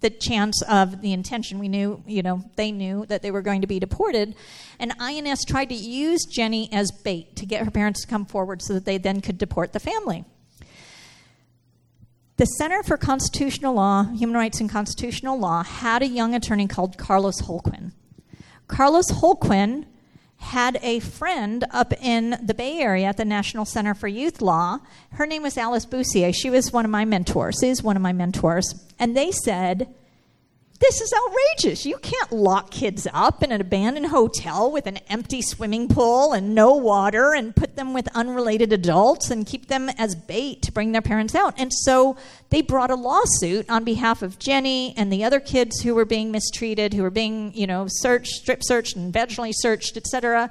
the 0.00 0.10
chance 0.10 0.62
of 0.62 1.00
the 1.00 1.12
intention. 1.12 1.58
We 1.58 1.68
knew, 1.68 2.02
you 2.06 2.22
know, 2.22 2.44
they 2.56 2.72
knew 2.72 3.06
that 3.06 3.22
they 3.22 3.30
were 3.30 3.42
going 3.42 3.60
to 3.60 3.66
be 3.66 3.78
deported. 3.78 4.34
And 4.78 4.92
INS 5.00 5.44
tried 5.44 5.68
to 5.70 5.74
use 5.74 6.24
Jenny 6.24 6.68
as 6.72 6.90
bait 6.90 7.36
to 7.36 7.46
get 7.46 7.64
her 7.64 7.70
parents 7.70 8.02
to 8.02 8.08
come 8.08 8.24
forward 8.24 8.62
so 8.62 8.74
that 8.74 8.84
they 8.84 8.98
then 8.98 9.20
could 9.20 9.38
deport 9.38 9.72
the 9.72 9.80
family. 9.80 10.24
The 12.36 12.46
Center 12.46 12.82
for 12.82 12.96
Constitutional 12.96 13.74
Law, 13.74 14.04
Human 14.04 14.36
Rights 14.36 14.60
and 14.60 14.70
Constitutional 14.70 15.38
Law 15.38 15.62
had 15.62 16.02
a 16.02 16.08
young 16.08 16.34
attorney 16.34 16.66
called 16.66 16.98
Carlos 16.98 17.42
Holguin. 17.42 17.92
Carlos 18.68 19.10
Holguin 19.10 19.84
had 20.42 20.78
a 20.82 21.00
friend 21.00 21.64
up 21.70 21.92
in 22.02 22.36
the 22.42 22.52
Bay 22.52 22.80
Area 22.80 23.06
at 23.06 23.16
the 23.16 23.24
National 23.24 23.64
Center 23.64 23.94
for 23.94 24.08
Youth 24.08 24.42
Law. 24.42 24.80
Her 25.12 25.24
name 25.24 25.42
was 25.42 25.56
Alice 25.56 25.86
Bussiere. 25.86 26.34
She 26.34 26.50
was 26.50 26.72
one 26.72 26.84
of 26.84 26.90
my 26.90 27.04
mentors, 27.04 27.62
is 27.62 27.82
one 27.82 27.96
of 27.96 28.02
my 28.02 28.12
mentors. 28.12 28.74
And 28.98 29.16
they 29.16 29.30
said, 29.30 29.94
this 30.82 31.00
is 31.00 31.14
outrageous. 31.14 31.86
You 31.86 31.96
can't 31.98 32.32
lock 32.32 32.72
kids 32.72 33.06
up 33.14 33.44
in 33.44 33.52
an 33.52 33.60
abandoned 33.60 34.06
hotel 34.06 34.70
with 34.72 34.88
an 34.88 34.96
empty 35.08 35.40
swimming 35.40 35.86
pool 35.86 36.32
and 36.32 36.56
no 36.56 36.74
water 36.74 37.34
and 37.34 37.54
put 37.54 37.76
them 37.76 37.94
with 37.94 38.08
unrelated 38.16 38.72
adults 38.72 39.30
and 39.30 39.46
keep 39.46 39.68
them 39.68 39.88
as 39.96 40.16
bait 40.16 40.60
to 40.62 40.72
bring 40.72 40.90
their 40.90 41.00
parents 41.00 41.36
out. 41.36 41.54
And 41.56 41.72
so 41.72 42.16
they 42.50 42.62
brought 42.62 42.90
a 42.90 42.96
lawsuit 42.96 43.70
on 43.70 43.84
behalf 43.84 44.22
of 44.22 44.40
Jenny 44.40 44.92
and 44.96 45.12
the 45.12 45.22
other 45.22 45.38
kids 45.38 45.82
who 45.82 45.94
were 45.94 46.04
being 46.04 46.32
mistreated, 46.32 46.94
who 46.94 47.02
were 47.02 47.10
being, 47.10 47.54
you 47.54 47.68
know, 47.68 47.86
searched, 47.88 48.32
strip 48.32 48.64
searched 48.64 48.96
and 48.96 49.14
vaginally 49.14 49.52
searched, 49.54 49.96
etc. 49.96 50.50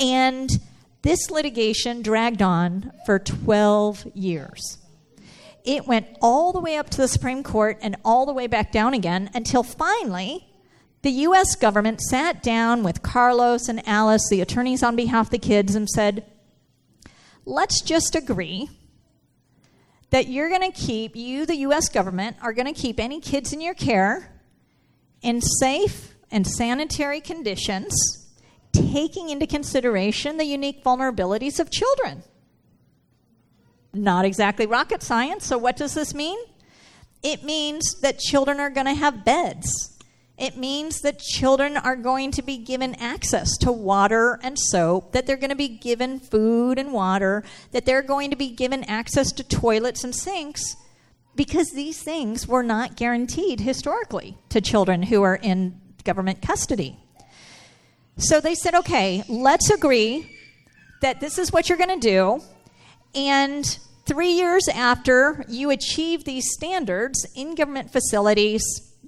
And 0.00 0.50
this 1.02 1.30
litigation 1.30 2.02
dragged 2.02 2.42
on 2.42 2.90
for 3.06 3.20
12 3.20 4.04
years 4.14 4.79
it 5.64 5.86
went 5.86 6.06
all 6.20 6.52
the 6.52 6.60
way 6.60 6.76
up 6.76 6.90
to 6.90 6.96
the 6.98 7.08
Supreme 7.08 7.42
Court 7.42 7.78
and 7.82 7.96
all 8.04 8.26
the 8.26 8.32
way 8.32 8.46
back 8.46 8.72
down 8.72 8.94
again 8.94 9.30
until 9.34 9.62
finally 9.62 10.46
the 11.02 11.10
U.S. 11.10 11.54
government 11.54 12.00
sat 12.00 12.42
down 12.42 12.82
with 12.82 13.02
Carlos 13.02 13.68
and 13.68 13.86
Alice, 13.88 14.28
the 14.28 14.42
attorneys 14.42 14.82
on 14.82 14.96
behalf 14.96 15.26
of 15.26 15.30
the 15.30 15.38
kids, 15.38 15.74
and 15.74 15.88
said, 15.88 16.26
let's 17.46 17.80
just 17.80 18.14
agree 18.14 18.68
that 20.10 20.28
you're 20.28 20.50
going 20.50 20.70
to 20.70 20.78
keep, 20.78 21.16
you, 21.16 21.46
the 21.46 21.56
U.S. 21.58 21.88
government, 21.88 22.36
are 22.42 22.52
going 22.52 22.72
to 22.72 22.78
keep 22.78 23.00
any 23.00 23.20
kids 23.20 23.52
in 23.52 23.60
your 23.60 23.74
care 23.74 24.30
in 25.22 25.40
safe 25.40 26.14
and 26.30 26.46
sanitary 26.46 27.20
conditions, 27.20 27.94
taking 28.72 29.30
into 29.30 29.46
consideration 29.46 30.36
the 30.36 30.44
unique 30.44 30.84
vulnerabilities 30.84 31.58
of 31.58 31.70
children. 31.70 32.22
Not 33.92 34.24
exactly 34.24 34.66
rocket 34.66 35.02
science. 35.02 35.46
So, 35.46 35.58
what 35.58 35.76
does 35.76 35.94
this 35.94 36.14
mean? 36.14 36.38
It 37.22 37.44
means 37.44 38.00
that 38.00 38.18
children 38.18 38.60
are 38.60 38.70
going 38.70 38.86
to 38.86 38.94
have 38.94 39.24
beds. 39.24 39.98
It 40.38 40.56
means 40.56 41.00
that 41.00 41.18
children 41.18 41.76
are 41.76 41.96
going 41.96 42.30
to 42.32 42.42
be 42.42 42.56
given 42.56 42.94
access 42.94 43.58
to 43.58 43.70
water 43.70 44.40
and 44.42 44.58
soap, 44.58 45.12
that 45.12 45.26
they're 45.26 45.36
going 45.36 45.50
to 45.50 45.56
be 45.56 45.68
given 45.68 46.18
food 46.18 46.78
and 46.78 46.94
water, 46.94 47.44
that 47.72 47.84
they're 47.84 48.00
going 48.00 48.30
to 48.30 48.36
be 48.36 48.48
given 48.48 48.82
access 48.84 49.32
to 49.32 49.44
toilets 49.44 50.02
and 50.02 50.14
sinks, 50.14 50.76
because 51.36 51.72
these 51.72 52.02
things 52.02 52.48
were 52.48 52.62
not 52.62 52.96
guaranteed 52.96 53.60
historically 53.60 54.38
to 54.48 54.62
children 54.62 55.02
who 55.02 55.22
are 55.22 55.36
in 55.36 55.78
government 56.04 56.40
custody. 56.40 56.96
So 58.16 58.40
they 58.40 58.54
said, 58.54 58.74
okay, 58.74 59.22
let's 59.28 59.68
agree 59.68 60.34
that 61.02 61.20
this 61.20 61.38
is 61.38 61.52
what 61.52 61.68
you're 61.68 61.78
going 61.78 62.00
to 62.00 62.08
do. 62.08 62.42
And 63.14 63.78
three 64.06 64.32
years 64.32 64.68
after 64.68 65.44
you 65.48 65.70
achieve 65.70 66.24
these 66.24 66.44
standards 66.52 67.26
in 67.34 67.54
government 67.54 67.92
facilities, 67.92 68.62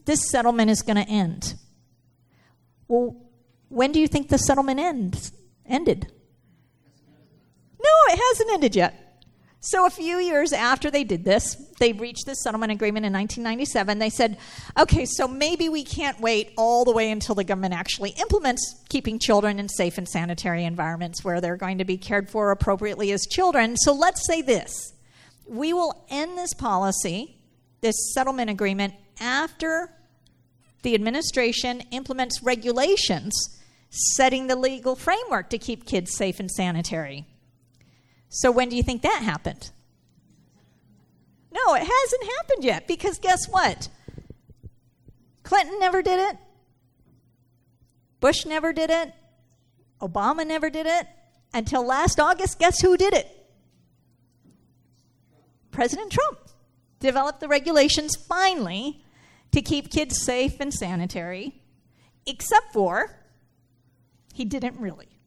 this 0.05 0.31
settlement 0.31 0.71
is 0.71 0.83
going 0.83 0.97
to 0.97 1.09
end. 1.11 1.55
Well, 2.89 3.17
when 3.69 3.93
do 3.93 4.01
you 4.01 4.09
think 4.09 4.29
the 4.29 4.39
settlement 4.39 4.81
ends, 4.81 5.33
ended? 5.65 6.13
No, 7.83 7.91
it 8.13 8.21
hasn't 8.31 8.51
ended 8.53 8.77
yet. 8.77 9.12
So, 9.65 9.87
a 9.87 9.91
few 9.91 10.19
years 10.19 10.53
after 10.53 10.91
they 10.91 11.05
did 11.05 11.25
this, 11.25 11.55
they 11.79 11.93
reached 11.93 12.27
this 12.27 12.43
settlement 12.43 12.73
agreement 12.73 13.07
in 13.07 13.13
1997. 13.13 14.01
They 14.01 14.11
said, 14.11 14.37
okay, 14.77 15.05
so 15.05 15.29
maybe 15.29 15.69
we 15.69 15.85
can't 15.85 16.19
wait 16.21 16.51
all 16.59 16.85
the 16.85 16.91
way 16.91 17.13
until 17.13 17.37
the 17.37 17.45
government 17.45 17.73
actually 17.73 18.11
implements 18.21 18.75
keeping 18.89 19.21
children 19.21 19.61
in 19.61 19.69
safe 19.69 19.99
and 19.99 20.09
sanitary 20.09 20.65
environments 20.65 21.23
where 21.23 21.41
they're 21.41 21.57
going 21.57 21.79
to 21.79 21.85
be 21.85 21.97
cared 21.97 22.29
for 22.29 22.51
appropriately 22.51 23.13
as 23.13 23.25
children. 23.31 23.77
So, 23.77 23.93
let's 23.95 24.27
say 24.27 24.43
this 24.43 24.95
we 25.47 25.73
will 25.73 26.07
end 26.11 26.37
this 26.37 26.55
policy, 26.55 27.37
this 27.83 27.95
settlement 28.15 28.51
agreement, 28.51 28.95
after 29.21 29.93
the 30.83 30.97
administration 30.97 31.85
implements 31.93 32.43
regulations 32.43 33.33
setting 33.91 34.49
the 34.49 34.57
legal 34.57 34.97
framework 34.97 35.51
to 35.51 35.59
keep 35.59 35.87
kids 35.87 36.17
safe 36.17 36.41
and 36.41 36.51
sanitary. 36.51 37.27
So 38.35 38.51
when 38.51 38.71
do 38.71 38.77
you 38.77 38.83
think 38.83 39.03
that 39.03 39.21
happened? 39.23 39.71
No, 41.53 41.75
it 41.75 41.87
hasn't 41.87 42.31
happened 42.39 42.65
yet 42.65 42.89
because 42.89 43.19
guess 43.19 43.47
what? 43.47 43.91
Clinton 45.43 45.79
never 45.79 46.01
did 46.01 46.19
it. 46.19 46.39
Bush 48.21 48.47
never 48.47 48.73
did 48.73 48.89
it. 48.89 49.13
Obama 50.01 50.47
never 50.47 50.71
did 50.71 50.87
it. 50.87 51.07
Until 51.53 51.85
last 51.85 52.19
August, 52.19 52.59
guess 52.59 52.81
who 52.81 52.97
did 52.97 53.13
it? 53.13 53.29
President 55.71 56.11
Trump 56.11 56.39
developed 57.01 57.41
the 57.41 57.49
regulations 57.49 58.17
finally 58.17 59.05
to 59.51 59.61
keep 59.61 59.91
kids 59.91 60.23
safe 60.23 60.59
and 60.59 60.73
sanitary, 60.73 61.61
except 62.25 62.73
for 62.73 63.15
he 64.33 64.47
didn't 64.47 64.81
really. 64.81 65.19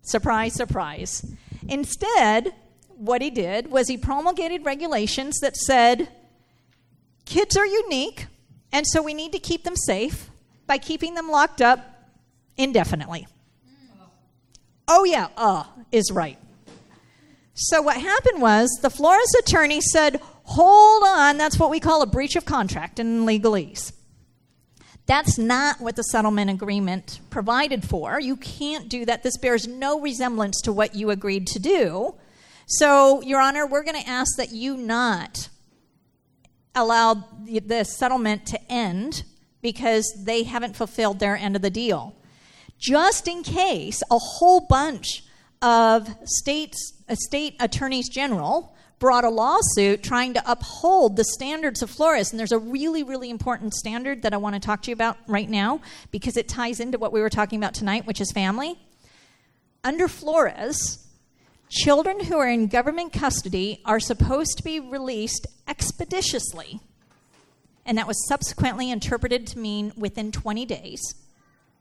Surprise, 0.00 0.54
surprise. 0.54 1.22
Instead, 1.66 2.54
what 2.88 3.22
he 3.22 3.30
did 3.30 3.70
was 3.70 3.88
he 3.88 3.96
promulgated 3.96 4.64
regulations 4.64 5.38
that 5.40 5.56
said 5.56 6.08
kids 7.24 7.56
are 7.56 7.66
unique, 7.66 8.26
and 8.72 8.86
so 8.86 9.02
we 9.02 9.14
need 9.14 9.32
to 9.32 9.38
keep 9.38 9.64
them 9.64 9.76
safe 9.76 10.30
by 10.66 10.78
keeping 10.78 11.14
them 11.14 11.30
locked 11.30 11.62
up 11.62 12.10
indefinitely. 12.56 13.26
Oh, 14.86 15.04
yeah, 15.04 15.28
uh 15.36 15.64
is 15.90 16.10
right. 16.12 16.38
So 17.54 17.82
what 17.82 17.96
happened 17.96 18.40
was 18.40 18.68
the 18.82 18.90
Flores 18.90 19.34
attorney 19.40 19.80
said, 19.80 20.20
hold 20.44 21.02
on, 21.04 21.38
that's 21.38 21.58
what 21.58 21.70
we 21.70 21.80
call 21.80 22.02
a 22.02 22.06
breach 22.06 22.36
of 22.36 22.44
contract 22.44 22.98
in 22.98 23.26
legalese. 23.26 23.92
That's 25.08 25.38
not 25.38 25.80
what 25.80 25.96
the 25.96 26.02
settlement 26.02 26.50
agreement 26.50 27.20
provided 27.30 27.82
for. 27.82 28.20
You 28.20 28.36
can't 28.36 28.90
do 28.90 29.06
that. 29.06 29.22
This 29.22 29.38
bears 29.38 29.66
no 29.66 29.98
resemblance 30.00 30.60
to 30.62 30.72
what 30.72 30.94
you 30.94 31.08
agreed 31.08 31.46
to 31.48 31.58
do. 31.58 32.14
So, 32.66 33.22
Your 33.22 33.40
Honor, 33.40 33.66
we're 33.66 33.82
going 33.82 34.00
to 34.00 34.08
ask 34.08 34.36
that 34.36 34.52
you 34.52 34.76
not 34.76 35.48
allow 36.74 37.24
the 37.46 37.84
settlement 37.84 38.44
to 38.48 38.60
end 38.70 39.24
because 39.62 40.14
they 40.26 40.42
haven't 40.42 40.76
fulfilled 40.76 41.20
their 41.20 41.36
end 41.36 41.56
of 41.56 41.62
the 41.62 41.70
deal. 41.70 42.14
Just 42.78 43.26
in 43.26 43.42
case 43.42 44.02
a 44.10 44.18
whole 44.18 44.60
bunch 44.60 45.24
of 45.62 46.14
states, 46.24 46.92
uh, 47.08 47.14
state 47.14 47.56
attorneys 47.58 48.10
general 48.10 48.76
brought 48.98 49.24
a 49.24 49.30
lawsuit 49.30 50.02
trying 50.02 50.34
to 50.34 50.50
uphold 50.50 51.16
the 51.16 51.24
standards 51.24 51.82
of 51.82 51.90
Flores. 51.90 52.30
And 52.30 52.38
there's 52.38 52.52
a 52.52 52.58
really, 52.58 53.02
really 53.02 53.30
important 53.30 53.74
standard 53.74 54.22
that 54.22 54.34
I 54.34 54.36
want 54.36 54.54
to 54.54 54.60
talk 54.60 54.82
to 54.82 54.90
you 54.90 54.94
about 54.94 55.16
right 55.26 55.48
now 55.48 55.80
because 56.10 56.36
it 56.36 56.48
ties 56.48 56.80
into 56.80 56.98
what 56.98 57.12
we 57.12 57.20
were 57.20 57.30
talking 57.30 57.58
about 57.58 57.74
tonight, 57.74 58.06
which 58.06 58.20
is 58.20 58.32
family. 58.32 58.78
Under 59.84 60.08
Flores, 60.08 61.06
children 61.68 62.24
who 62.24 62.38
are 62.38 62.48
in 62.48 62.66
government 62.66 63.12
custody 63.12 63.80
are 63.84 64.00
supposed 64.00 64.56
to 64.58 64.64
be 64.64 64.80
released 64.80 65.46
expeditiously. 65.68 66.80
And 67.86 67.96
that 67.96 68.06
was 68.06 68.26
subsequently 68.26 68.90
interpreted 68.90 69.46
to 69.48 69.58
mean 69.58 69.92
within 69.96 70.32
20 70.32 70.66
days. 70.66 71.00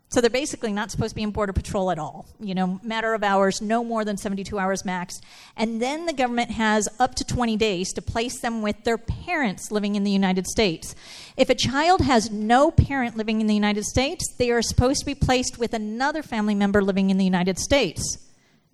So 0.10 0.22
they're 0.22 0.30
basically 0.30 0.72
not 0.72 0.90
supposed 0.90 1.12
to 1.12 1.16
be 1.16 1.24
in 1.24 1.32
Border 1.32 1.52
Patrol 1.52 1.92
at 1.92 2.00
all. 2.00 2.26
You 2.40 2.56
know, 2.56 2.80
matter 2.82 3.14
of 3.14 3.24
hours, 3.24 3.62
no 3.62 3.84
more 3.84 4.06
than 4.06 4.16
72 4.16 4.58
hours 4.58 4.86
max. 4.86 5.20
And 5.58 5.82
then 5.82 6.06
the 6.06 6.14
government 6.14 6.52
has 6.52 6.88
up 6.98 7.16
to 7.16 7.26
20 7.26 7.58
days 7.58 7.92
to 7.94 8.02
place 8.02 8.40
them 8.40 8.62
with 8.62 8.86
their 8.86 8.98
parents 8.98 9.70
living 9.70 9.96
in 9.96 10.06
the 10.06 10.12
United 10.12 10.48
States. 10.48 10.96
If 11.36 11.50
a 11.50 11.56
child 11.56 12.02
has 12.02 12.32
no 12.32 12.72
parent 12.72 13.18
living 13.18 13.42
in 13.42 13.48
the 13.48 13.54
United 13.54 13.84
States, 13.84 14.34
they 14.38 14.50
are 14.50 14.62
supposed 14.62 15.02
to 15.02 15.06
be 15.06 15.16
placed 15.16 15.58
with 15.60 15.74
another 15.74 16.24
family 16.24 16.56
member 16.56 16.82
living 16.82 17.10
in 17.10 17.18
the 17.18 17.26
United 17.26 17.60
States. 17.60 18.18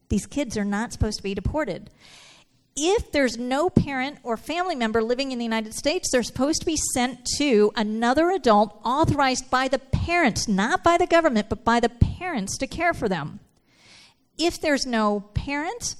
These 0.09 0.27
kids 0.27 0.55
are 0.55 0.65
not 0.65 0.93
supposed 0.93 1.17
to 1.17 1.23
be 1.23 1.33
deported. 1.33 1.89
If 2.75 3.11
there's 3.11 3.37
no 3.37 3.69
parent 3.69 4.17
or 4.23 4.35
family 4.35 4.75
member 4.75 5.01
living 5.01 5.31
in 5.31 5.37
the 5.37 5.45
United 5.45 5.73
States, 5.73 6.09
they're 6.11 6.23
supposed 6.23 6.61
to 6.61 6.65
be 6.65 6.77
sent 6.93 7.25
to 7.37 7.71
another 7.75 8.31
adult 8.31 8.79
authorized 8.83 9.49
by 9.49 9.67
the 9.67 9.79
parents, 9.79 10.47
not 10.47 10.83
by 10.83 10.97
the 10.97 11.07
government, 11.07 11.49
but 11.49 11.63
by 11.63 11.79
the 11.79 11.89
parents 11.89 12.57
to 12.57 12.67
care 12.67 12.93
for 12.93 13.07
them. 13.07 13.39
If 14.37 14.59
there's 14.59 14.85
no 14.85 15.21
parent, 15.33 15.95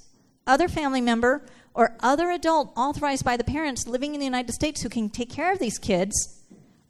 other 0.48 0.68
family 0.68 1.02
member, 1.02 1.46
or 1.76 1.96
other 2.00 2.32
adult 2.32 2.72
authorized 2.76 3.26
by 3.26 3.38
the 3.38 3.44
parents 3.44 3.88
living 3.88 4.14
in 4.14 4.20
the 4.20 4.26
United 4.26 4.54
States 4.54 4.82
who 4.82 4.90
can 4.90 5.10
take 5.10 5.30
care 5.30 5.52
of 5.52 5.60
these 5.60 5.78
kids, 5.78 6.44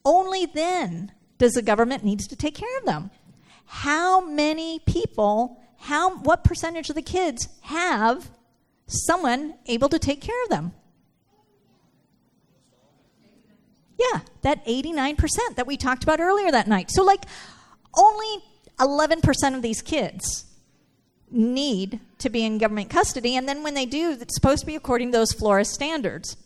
only 0.05 0.45
then 0.45 1.11
does 1.37 1.53
the 1.53 1.61
government 1.61 2.03
needs 2.03 2.27
to 2.27 2.35
take 2.35 2.55
care 2.55 2.77
of 2.77 2.85
them. 2.85 3.11
How 3.65 4.21
many 4.21 4.79
people, 4.79 5.61
how 5.79 6.17
what 6.17 6.43
percentage 6.43 6.89
of 6.89 6.95
the 6.95 7.01
kids 7.01 7.49
have 7.63 8.29
someone 8.93 9.55
able 9.65 9.89
to 9.89 9.99
take 9.99 10.21
care 10.21 10.41
of 10.43 10.49
them. 10.49 10.73
Yeah, 13.97 14.21
that 14.41 14.65
89% 14.65 15.17
that 15.55 15.67
we 15.67 15.77
talked 15.77 16.03
about 16.03 16.19
earlier 16.19 16.51
that 16.51 16.67
night. 16.67 16.89
So, 16.91 17.03
like, 17.03 17.25
only 17.95 18.43
11% 18.79 19.55
of 19.55 19.61
these 19.61 19.81
kids 19.81 20.45
need 21.29 21.99
to 22.19 22.29
be 22.29 22.45
in 22.45 22.57
government 22.57 22.89
custody. 22.89 23.35
And 23.35 23.47
then 23.47 23.63
when 23.63 23.73
they 23.73 23.85
do, 23.85 24.11
it's 24.19 24.35
supposed 24.35 24.61
to 24.61 24.65
be 24.65 24.75
according 24.75 25.11
to 25.11 25.17
those 25.17 25.31
Flores 25.31 25.69
standards. 25.73 26.37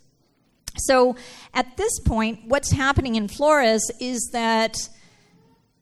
So, 0.77 1.15
at 1.53 1.77
this 1.77 1.99
point, 2.01 2.41
what's 2.45 2.71
happening 2.71 3.15
in 3.15 3.27
Flores 3.27 3.81
is 3.99 4.29
that 4.33 4.77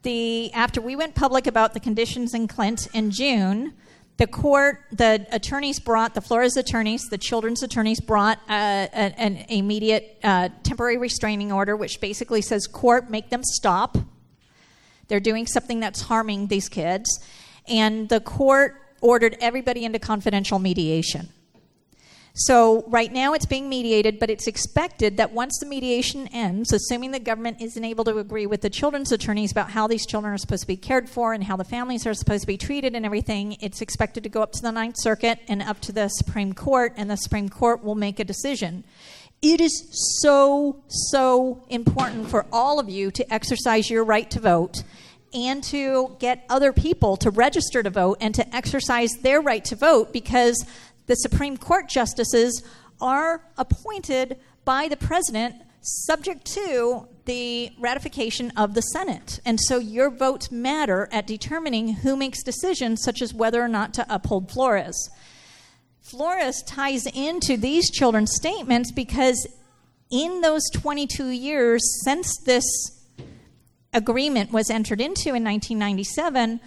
the 0.03 0.53
after 0.53 0.79
we 0.79 0.95
went 0.95 1.15
public 1.15 1.48
about 1.48 1.74
the 1.74 1.79
conditions 1.79 2.34
in 2.34 2.48
Clint 2.48 2.88
in 2.93 3.12
June, 3.12 3.74
the 4.17 4.27
court, 4.27 4.79
the 4.91 5.27
attorneys 5.31 5.79
brought, 5.79 6.13
the 6.13 6.22
Flores 6.22 6.55
attorneys, 6.55 7.03
the 7.10 7.17
children's 7.17 7.62
attorneys 7.63 8.00
brought 8.00 8.38
uh, 8.48 8.88
an, 8.93 9.45
immediate 9.50 10.17
uh, 10.24 10.50
temporary 10.63 10.98
restraining 10.98 11.51
order, 11.51 11.75
which 11.75 12.00
basically 12.00 12.41
says, 12.41 12.65
court, 12.65 13.10
make 13.10 13.29
them 13.29 13.43
stop. 13.43 13.98
They're 15.10 15.19
doing 15.19 15.48
something 15.48 15.81
that's 15.81 16.01
harming 16.01 16.48
these 16.48 16.69
kids. 16.69 17.10
And 17.67 18.07
the 18.07 18.22
court 18.22 18.81
ordered 19.01 19.36
everybody 19.41 19.84
into 19.84 20.00
confidential 20.00 20.60
mediation. 20.60 21.29
So, 22.37 22.83
right 22.89 23.13
now 23.13 23.31
it's 23.31 23.45
being 23.45 23.69
mediated, 23.69 24.19
but 24.19 24.29
it's 24.29 24.45
expected 24.45 25.15
that 25.15 25.31
once 25.31 25.57
the 25.57 25.65
mediation 25.65 26.27
ends, 26.33 26.73
assuming 26.73 27.11
the 27.11 27.19
government 27.19 27.61
isn't 27.61 27.83
able 27.83 28.03
to 28.03 28.17
agree 28.17 28.45
with 28.45 28.59
the 28.59 28.69
children's 28.69 29.13
attorneys 29.13 29.53
about 29.53 29.69
how 29.69 29.87
these 29.87 30.05
children 30.05 30.33
are 30.33 30.37
supposed 30.37 30.63
to 30.63 30.67
be 30.67 30.75
cared 30.75 31.09
for 31.09 31.31
and 31.31 31.45
how 31.45 31.55
the 31.55 31.63
families 31.63 32.05
are 32.05 32.13
supposed 32.13 32.41
to 32.41 32.47
be 32.47 32.57
treated 32.57 32.93
and 32.93 33.05
everything, 33.05 33.55
it's 33.61 33.81
expected 33.81 34.21
to 34.23 34.29
go 34.29 34.41
up 34.41 34.51
to 34.51 34.61
the 34.61 34.71
Ninth 34.73 34.97
Circuit 34.99 35.39
and 35.47 35.61
up 35.61 35.79
to 35.79 35.93
the 35.93 36.09
Supreme 36.09 36.51
Court, 36.51 36.91
and 36.97 37.09
the 37.09 37.15
Supreme 37.15 37.47
Court 37.47 37.81
will 37.81 37.95
make 37.95 38.19
a 38.19 38.25
decision. 38.25 38.83
It 39.41 39.61
is 39.61 39.87
so, 40.21 40.83
so 40.89 41.63
important 41.69 42.29
for 42.29 42.45
all 42.51 42.81
of 42.81 42.89
you 42.89 43.11
to 43.11 43.33
exercise 43.33 43.89
your 43.89 44.03
right 44.03 44.29
to 44.31 44.41
vote 44.41 44.83
and 45.33 45.63
to 45.65 46.15
get 46.19 46.45
other 46.49 46.73
people 46.73 47.15
to 47.17 47.29
register 47.29 47.81
to 47.81 47.89
vote 47.89 48.17
and 48.19 48.35
to 48.35 48.55
exercise 48.55 49.11
their 49.21 49.41
right 49.41 49.63
to 49.65 49.75
vote 49.75 50.11
because 50.11 50.65
the 51.07 51.15
Supreme 51.15 51.57
Court 51.57 51.88
justices 51.88 52.63
are 53.01 53.43
appointed 53.57 54.39
by 54.63 54.88
the 54.88 54.97
president 54.97 55.55
subject 55.81 56.45
to 56.45 57.07
the 57.25 57.71
ratification 57.79 58.51
of 58.57 58.74
the 58.74 58.81
Senate. 58.81 59.39
And 59.45 59.59
so 59.59 59.77
your 59.77 60.09
votes 60.09 60.51
matter 60.51 61.07
at 61.12 61.27
determining 61.27 61.95
who 61.95 62.15
makes 62.15 62.43
decisions, 62.43 63.03
such 63.03 63.21
as 63.21 63.33
whether 63.33 63.62
or 63.62 63.67
not 63.67 63.93
to 63.95 64.05
uphold 64.09 64.51
Flores. 64.51 65.09
Flores 66.01 66.62
ties 66.63 67.05
into 67.07 67.57
these 67.57 67.89
children's 67.89 68.35
statements 68.35 68.91
because 68.91 69.47
in 70.12 70.41
those 70.41 70.62
22 70.74 71.29
years 71.29 71.81
since 72.03 72.31
this 72.45 72.63
agreement 73.91 74.51
was 74.51 74.69
entered 74.69 75.01
into 75.01 75.29
in 75.29 75.43
1997, 75.43 76.59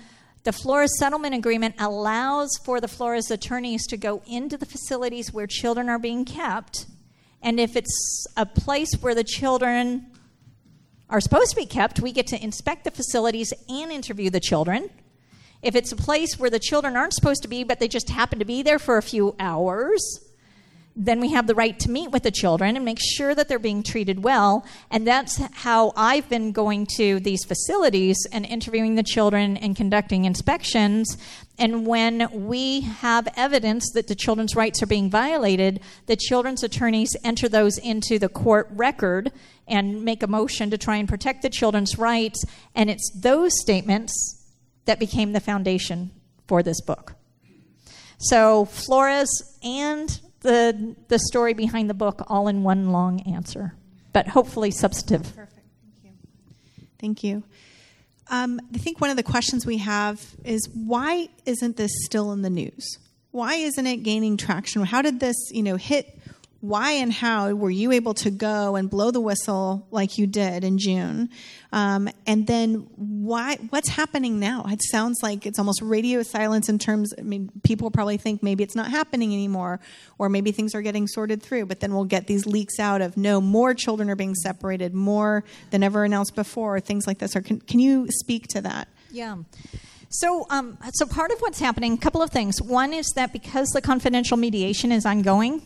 the 0.45 0.53
Flores 0.53 0.99
Settlement 0.99 1.35
Agreement 1.35 1.75
allows 1.79 2.51
for 2.65 2.81
the 2.81 2.89
Flores 2.89 3.31
attorneys 3.31 3.87
to 3.89 3.97
go 3.97 4.23
into 4.27 4.57
the 4.57 4.67
facilities 4.67 5.33
where 5.33 5.47
children 5.47 5.89
are 5.89 5.99
being 5.99 6.25
kept. 6.25 6.87
And 7.43 7.61
if 7.61 7.77
it's 7.77 8.27
a 8.37 8.47
place 8.47 8.93
where 9.01 9.15
the 9.15 9.25
children 9.25 10.07
are 11.11 11.21
supposed 11.21 11.51
to 11.51 11.57
be 11.57 11.67
kept, 11.67 12.01
we 12.01 12.13
get 12.13 12.27
to 12.29 12.43
inspect 12.43 12.85
the 12.85 12.91
facilities 12.91 13.53
and 13.69 13.91
interview 13.91 14.31
the 14.31 14.41
children. 14.41 14.91
If 15.63 15.75
it's 15.75 15.91
a 15.93 15.97
place 15.97 16.39
where 16.39 16.51
the 16.51 16.59
children 16.59 16.97
aren't 16.97 17.15
supposed 17.15 17.43
to 17.43 17.49
be, 17.49 17.65
but 17.65 17.81
they 17.81 17.89
just 17.89 18.11
happen 18.11 18.39
to 18.39 18.45
be 18.45 18.63
there 18.63 18.79
for 18.79 18.97
a 18.97 19.03
few 19.03 19.35
hours, 19.41 20.21
then 21.01 21.21
we 21.21 21.31
have 21.31 21.47
the 21.47 21.55
right 21.55 21.79
to 21.79 21.91
meet 21.91 22.11
with 22.11 22.25
the 22.25 22.31
children 22.33 22.75
and 22.75 22.85
make 22.85 22.99
sure 23.01 23.33
that 23.33 23.49
they're 23.49 23.61
being 23.61 23.85
treated 23.85 24.25
well. 24.25 24.67
And 24.91 25.07
that's 25.07 25.37
how 25.53 25.93
I've 25.95 26.29
been 26.29 26.51
going 26.51 26.89
to 26.97 27.21
these 27.21 27.45
facilities 27.45 28.19
and 28.33 28.45
interviewing 28.45 28.97
the 28.97 29.05
children 29.05 29.57
and 29.57 29.77
conducting 29.77 30.25
inspections. 30.25 31.17
And 31.57 31.87
when 31.87 32.29
we 32.33 32.81
have 32.81 33.29
evidence 33.37 33.93
that 33.95 34.09
the 34.09 34.17
children's 34.17 34.57
rights 34.57 34.83
are 34.83 34.87
being 34.87 35.09
violated, 35.09 35.81
the 36.07 36.17
children's 36.17 36.65
attorneys 36.65 37.15
enter 37.23 37.49
those 37.49 37.79
into 37.79 38.19
the 38.19 38.29
court 38.29 38.67
record 38.73 39.31
and 39.69 40.05
make 40.05 40.25
a 40.25 40.27
motion 40.27 40.69
to 40.71 40.79
try 40.79 40.97
and 40.97 41.09
protect 41.09 41.43
the 41.43 41.51
children's 41.51 41.97
rights. 41.97 42.45
And 42.75 42.91
it's 42.91 43.09
those 43.15 43.53
statements 43.61 44.13
that 44.87 44.99
became 44.99 45.33
the 45.33 45.41
foundation 45.41 46.11
for 46.49 46.65
this 46.65 46.81
book. 46.81 47.15
So, 48.19 48.65
Flores 48.65 49.31
and 49.63 50.21
the, 50.41 50.97
the 51.09 51.19
story 51.19 51.55
behind 51.55 51.91
the 51.91 51.95
book 51.95 52.25
all 52.29 52.49
in 52.49 52.63
one 52.63 52.91
long 52.91 53.21
answer, 53.23 53.75
but 54.13 54.29
hopefully 54.29 54.71
substantive. 54.71 55.35
Perfect. 55.35 55.53
Thank 56.01 56.05
you. 56.05 56.87
Thank 56.99 57.25
you. 57.25 57.43
Um, 58.31 58.61
I 58.75 58.79
think 58.79 59.01
one 59.01 59.11
of 59.11 59.17
the 59.17 59.23
questions 59.23 59.65
we 59.65 59.79
have 59.79 60.23
is 60.45 60.69
why 60.75 61.29
isn't 61.47 61.77
this 61.77 61.91
still 62.05 62.33
in 62.33 62.43
the 62.43 62.51
news? 62.51 62.99
Why 63.31 63.55
isn't 63.55 63.87
it 63.87 63.99
gaining 63.99 64.37
traction? 64.37 64.85
How 64.85 65.03
did 65.03 65.21
this, 65.21 65.37
you 65.51 65.63
know, 65.63 65.77
hit 65.77 66.18
why 66.61 66.93
and 66.93 67.13
how 67.13 67.53
were 67.55 67.71
you 67.71 67.93
able 67.93 68.15
to 68.15 68.31
go 68.31 68.75
and 68.75 68.91
blow 68.91 69.13
the 69.13 69.21
whistle 69.21 69.87
like 69.93 70.19
you 70.19 70.27
did 70.27 70.65
in 70.65 70.77
June? 70.79 71.31
Um, 71.73 72.09
and 72.27 72.49
then 72.49 72.89
why? 72.97 73.57
What's 73.71 73.89
happening 73.89 74.41
now? 74.41 74.65
It 74.69 74.83
sounds 74.83 75.19
like 75.23 75.47
it's 75.47 75.59
almost 75.61 75.81
radio 75.83 76.23
silence 76.25 76.69
in 76.69 76.81
terms. 76.81 77.15
I 77.17 77.23
mean, 77.23 77.51
people 77.63 77.93
probably 77.93 78.17
think 78.17 78.43
maybe 78.43 78.65
it's 78.65 78.75
not 78.75 78.91
happening 78.91 79.33
anymore, 79.33 79.79
or 80.19 80.29
maybe 80.29 80.51
things 80.51 80.75
are 80.75 80.83
getting 80.83 81.07
sorted 81.07 81.43
through. 81.43 81.67
But 81.67 81.79
then 81.79 81.95
we'll 81.95 82.05
get 82.05 82.27
these 82.27 82.45
leaks 82.45 82.81
out 82.81 83.03
of 83.03 83.17
no 83.17 83.41
more 83.41 83.73
children 83.73 84.11
are 84.11 84.17
being 84.17 84.35
separated, 84.35 84.95
more 84.95 85.45
than 85.71 85.85
ever 85.85 86.05
announced 86.05 86.35
before, 86.35 86.81
things 86.81 87.07
like 87.07 87.19
this. 87.19 87.37
Or 87.37 87.41
can, 87.41 87.61
can 87.61 87.79
you 87.79 88.09
speak 88.11 88.49
to 88.49 88.63
that? 88.63 88.89
Yeah. 89.13 89.37
So, 90.09 90.47
um, 90.51 90.79
so 90.95 91.07
part 91.07 91.31
of 91.31 91.39
what's 91.39 91.61
happening, 91.61 91.93
a 91.93 91.99
couple 91.99 92.23
of 92.23 92.31
things. 92.31 92.61
One 92.61 92.93
is 92.93 93.07
that 93.15 93.33
because 93.33 93.69
the 93.69 93.83
confidential 93.83 94.37
mediation 94.37 94.91
is 94.91 95.07
ongoing, 95.07 95.63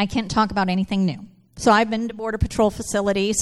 I 0.00 0.06
can't 0.06 0.30
talk 0.30 0.50
about 0.50 0.70
anything 0.70 1.04
new. 1.04 1.26
So 1.56 1.70
I've 1.70 1.90
been 1.90 2.08
to 2.08 2.14
Border 2.14 2.38
Patrol 2.38 2.70
facilities 2.70 3.36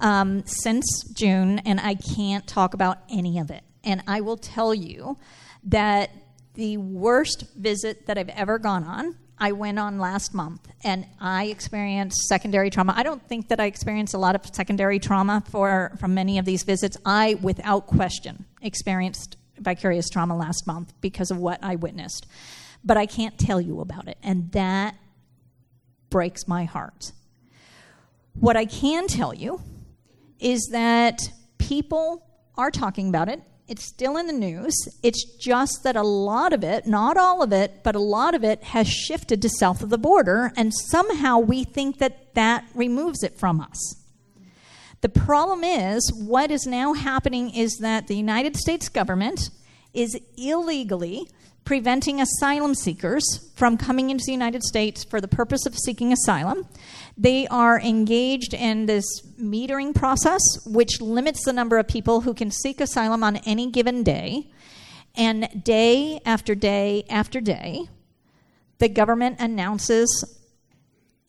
um, 0.00 0.44
since 0.44 1.04
June, 1.14 1.60
and 1.60 1.78
I 1.78 1.94
can't 1.94 2.44
talk 2.48 2.74
about 2.74 2.98
any 3.08 3.38
of 3.38 3.52
it. 3.52 3.62
And 3.84 4.02
I 4.08 4.20
will 4.20 4.36
tell 4.36 4.74
you 4.74 5.18
that 5.62 6.10
the 6.54 6.78
worst 6.78 7.44
visit 7.54 8.06
that 8.06 8.18
I've 8.18 8.28
ever 8.30 8.58
gone 8.58 8.82
on, 8.82 9.14
I 9.38 9.52
went 9.52 9.78
on 9.78 10.00
last 10.00 10.34
month, 10.34 10.66
and 10.82 11.06
I 11.20 11.44
experienced 11.44 12.26
secondary 12.26 12.70
trauma. 12.70 12.92
I 12.96 13.04
don't 13.04 13.24
think 13.28 13.46
that 13.46 13.60
I 13.60 13.66
experienced 13.66 14.12
a 14.12 14.18
lot 14.18 14.34
of 14.34 14.44
secondary 14.52 14.98
trauma 14.98 15.44
for 15.48 15.96
from 16.00 16.12
many 16.12 16.38
of 16.38 16.44
these 16.44 16.64
visits. 16.64 16.96
I, 17.06 17.34
without 17.34 17.86
question, 17.86 18.46
experienced 18.60 19.36
vicarious 19.58 20.08
trauma 20.08 20.36
last 20.36 20.66
month 20.66 20.92
because 21.00 21.30
of 21.30 21.38
what 21.38 21.62
I 21.62 21.76
witnessed. 21.76 22.26
But 22.84 22.96
I 22.96 23.06
can't 23.06 23.38
tell 23.38 23.60
you 23.60 23.80
about 23.80 24.08
it, 24.08 24.18
and 24.24 24.50
that 24.50 24.96
breaks 26.10 26.46
my 26.46 26.64
heart. 26.64 27.12
What 28.34 28.56
I 28.56 28.64
can 28.64 29.06
tell 29.06 29.34
you 29.34 29.62
is 30.38 30.68
that 30.72 31.20
people 31.58 32.26
are 32.56 32.70
talking 32.70 33.08
about 33.08 33.28
it. 33.28 33.42
It's 33.68 33.84
still 33.84 34.16
in 34.16 34.26
the 34.26 34.32
news. 34.32 34.74
It's 35.02 35.24
just 35.38 35.84
that 35.84 35.94
a 35.94 36.02
lot 36.02 36.52
of 36.52 36.64
it, 36.64 36.86
not 36.86 37.16
all 37.16 37.42
of 37.42 37.52
it, 37.52 37.84
but 37.84 37.94
a 37.94 38.00
lot 38.00 38.34
of 38.34 38.42
it 38.42 38.64
has 38.64 38.88
shifted 38.88 39.40
to 39.42 39.48
south 39.48 39.82
of 39.82 39.90
the 39.90 39.98
border, 39.98 40.52
and 40.56 40.72
somehow 40.74 41.38
we 41.38 41.62
think 41.62 41.98
that 41.98 42.34
that 42.34 42.64
removes 42.74 43.22
it 43.22 43.38
from 43.38 43.60
us. 43.60 43.96
The 45.02 45.08
problem 45.08 45.62
is, 45.62 46.12
what 46.12 46.50
is 46.50 46.66
now 46.66 46.94
happening 46.94 47.54
is 47.54 47.78
that 47.80 48.08
the 48.08 48.16
United 48.16 48.56
States 48.56 48.88
government 48.88 49.50
is 49.94 50.18
illegally 50.36 51.28
preventing 51.64 52.20
asylum 52.20 52.74
seekers 52.74 53.50
from 53.54 53.76
coming 53.76 54.10
into 54.10 54.24
the 54.24 54.32
United 54.32 54.62
States 54.62 55.04
for 55.04 55.20
the 55.20 55.28
purpose 55.28 55.66
of 55.66 55.78
seeking 55.78 56.12
asylum. 56.12 56.66
They 57.16 57.46
are 57.48 57.80
engaged 57.80 58.54
in 58.54 58.86
this 58.86 59.04
metering 59.40 59.94
process, 59.94 60.40
which 60.66 61.00
limits 61.00 61.44
the 61.44 61.52
number 61.52 61.78
of 61.78 61.86
people 61.86 62.22
who 62.22 62.34
can 62.34 62.50
seek 62.50 62.80
asylum 62.80 63.22
on 63.22 63.36
any 63.38 63.70
given 63.70 64.02
day. 64.02 64.50
And 65.14 65.62
day 65.64 66.20
after 66.24 66.54
day 66.54 67.04
after 67.08 67.40
day, 67.40 67.88
the 68.78 68.88
government 68.88 69.36
announces 69.38 70.40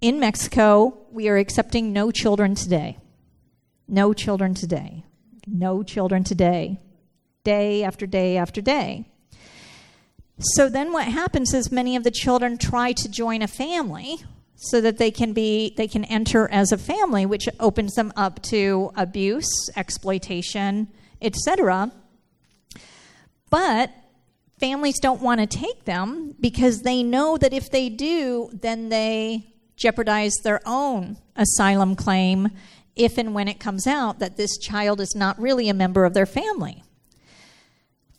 in 0.02 0.20
Mexico, 0.20 0.98
we 1.12 1.30
are 1.30 1.38
accepting 1.38 1.94
no 1.94 2.10
children 2.10 2.56
today. 2.56 2.98
No 3.88 4.14
children 4.14 4.56
today. 4.56 5.04
No 5.46 5.84
children 5.84 6.24
today. 6.24 6.80
Day 7.44 7.84
after 7.84 8.08
day 8.08 8.36
after 8.38 8.62
day. 8.62 9.11
So 10.42 10.70
then 10.70 10.92
what 10.92 11.06
happens 11.06 11.54
is 11.54 11.72
many 11.72 11.96
of 11.96 12.04
the 12.04 12.12
children 12.12 12.58
try 12.58 12.94
to 12.94 13.10
join 13.10 13.44
a 13.44 13.48
family 13.48 14.18
so 14.56 14.82
that 14.82 14.98
they 14.98 15.12
can 15.12 15.34
be 15.34 15.74
they 15.78 15.88
can 15.88 16.04
enter 16.06 16.50
as 16.50 16.72
a 16.72 16.78
family 16.78 17.26
which 17.26 17.48
opens 17.60 17.94
them 17.94 18.12
up 18.16 18.42
to 18.44 18.92
abuse, 18.96 19.50
exploitation, 19.76 20.88
etc. 21.22 21.92
But 23.52 23.92
families 24.60 25.00
don't 25.00 25.22
want 25.22 25.42
to 25.42 25.48
take 25.48 25.86
them 25.86 26.36
because 26.40 26.82
they 26.82 27.04
know 27.04 27.38
that 27.38 27.54
if 27.54 27.70
they 27.70 27.90
do, 27.90 28.50
then 28.54 28.90
they 28.90 29.48
jeopardize 29.76 30.34
their 30.44 30.62
own 30.66 31.18
asylum 31.36 31.96
claim 31.96 32.50
if 32.96 33.18
and 33.18 33.34
when 33.34 33.48
it 33.48 33.60
comes 33.60 33.88
out 33.88 34.20
that 34.20 34.38
this 34.38 34.58
child 34.58 35.02
is 35.02 35.14
not 35.16 35.40
really 35.40 35.70
a 35.70 35.74
member 35.74 36.06
of 36.06 36.14
their 36.14 36.26
family. 36.26 36.84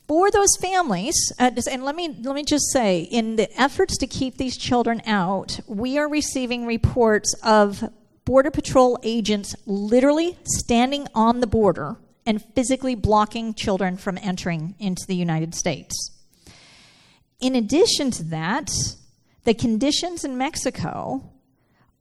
For 0.07 0.29
those 0.29 0.55
families, 0.59 1.15
uh, 1.39 1.51
and 1.71 1.85
let 1.85 1.95
me 1.95 2.09
let 2.21 2.35
me 2.35 2.43
just 2.43 2.71
say, 2.71 3.01
in 3.01 3.37
the 3.37 3.49
efforts 3.59 3.97
to 3.99 4.07
keep 4.07 4.37
these 4.37 4.57
children 4.57 5.01
out, 5.05 5.59
we 5.65 5.97
are 5.97 6.09
receiving 6.09 6.65
reports 6.65 7.33
of 7.41 7.83
border 8.25 8.51
patrol 8.51 8.99
agents 9.03 9.55
literally 9.65 10.37
standing 10.43 11.07
on 11.15 11.39
the 11.39 11.47
border 11.47 11.97
and 12.25 12.43
physically 12.53 12.95
blocking 12.95 13.53
children 13.53 13.97
from 13.97 14.17
entering 14.21 14.75
into 14.79 15.05
the 15.07 15.15
United 15.15 15.55
States. 15.55 16.11
In 17.39 17.55
addition 17.55 18.11
to 18.11 18.23
that, 18.25 18.71
the 19.43 19.53
conditions 19.53 20.23
in 20.23 20.37
Mexico 20.37 21.32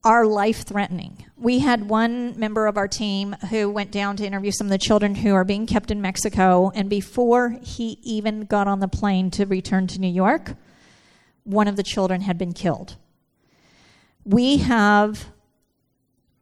are 0.05 0.27
life 0.27 0.63
threatening. 0.63 1.25
We 1.37 1.61
had 1.61 1.89
one 1.89 2.39
member 2.39 2.67
of 2.67 2.77
our 2.77 2.89
team 2.89 3.37
who 3.51 3.71
went 3.71 3.93
down 3.93 4.17
to 4.17 4.27
interview 4.27 4.51
some 4.51 4.67
of 4.67 4.71
the 4.71 4.79
children 4.79 5.15
who 5.15 5.33
are 5.35 5.45
being 5.45 5.67
kept 5.67 5.91
in 5.91 6.03
Mexico, 6.03 6.73
and 6.75 6.91
before 6.91 7.57
he 7.63 7.99
even 8.03 8.45
got 8.47 8.67
on 8.67 8.81
the 8.81 8.89
plane 8.89 9.31
to 9.33 9.45
return 9.45 9.87
to 9.89 10.01
New 10.01 10.13
York, 10.13 10.55
one 11.45 11.69
of 11.69 11.77
the 11.77 11.83
children 11.83 12.23
had 12.23 12.37
been 12.37 12.53
killed. 12.53 12.97
We 14.25 14.59
have 14.59 15.27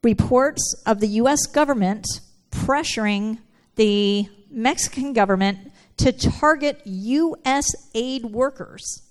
reports 0.03 0.83
of 0.87 1.01
the 1.01 1.09
U.S. 1.09 1.47
government 1.47 2.07
pressuring 2.51 3.39
the 3.77 4.29
Mexican 4.51 5.13
government 5.13 5.73
to 5.99 6.13
target 6.13 6.81
U.S. 6.85 7.67
aid 7.95 8.25
workers 8.25 9.03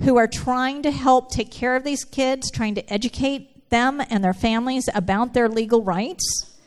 who 0.00 0.16
are 0.16 0.26
trying 0.26 0.82
to 0.82 0.90
help 0.90 1.30
take 1.30 1.50
care 1.50 1.76
of 1.76 1.84
these 1.84 2.04
kids, 2.04 2.50
trying 2.50 2.74
to 2.74 2.92
educate 2.92 3.68
them 3.70 4.00
and 4.10 4.22
their 4.22 4.34
families 4.34 4.88
about 4.94 5.34
their 5.34 5.48
legal 5.48 5.82
rights, 5.82 6.58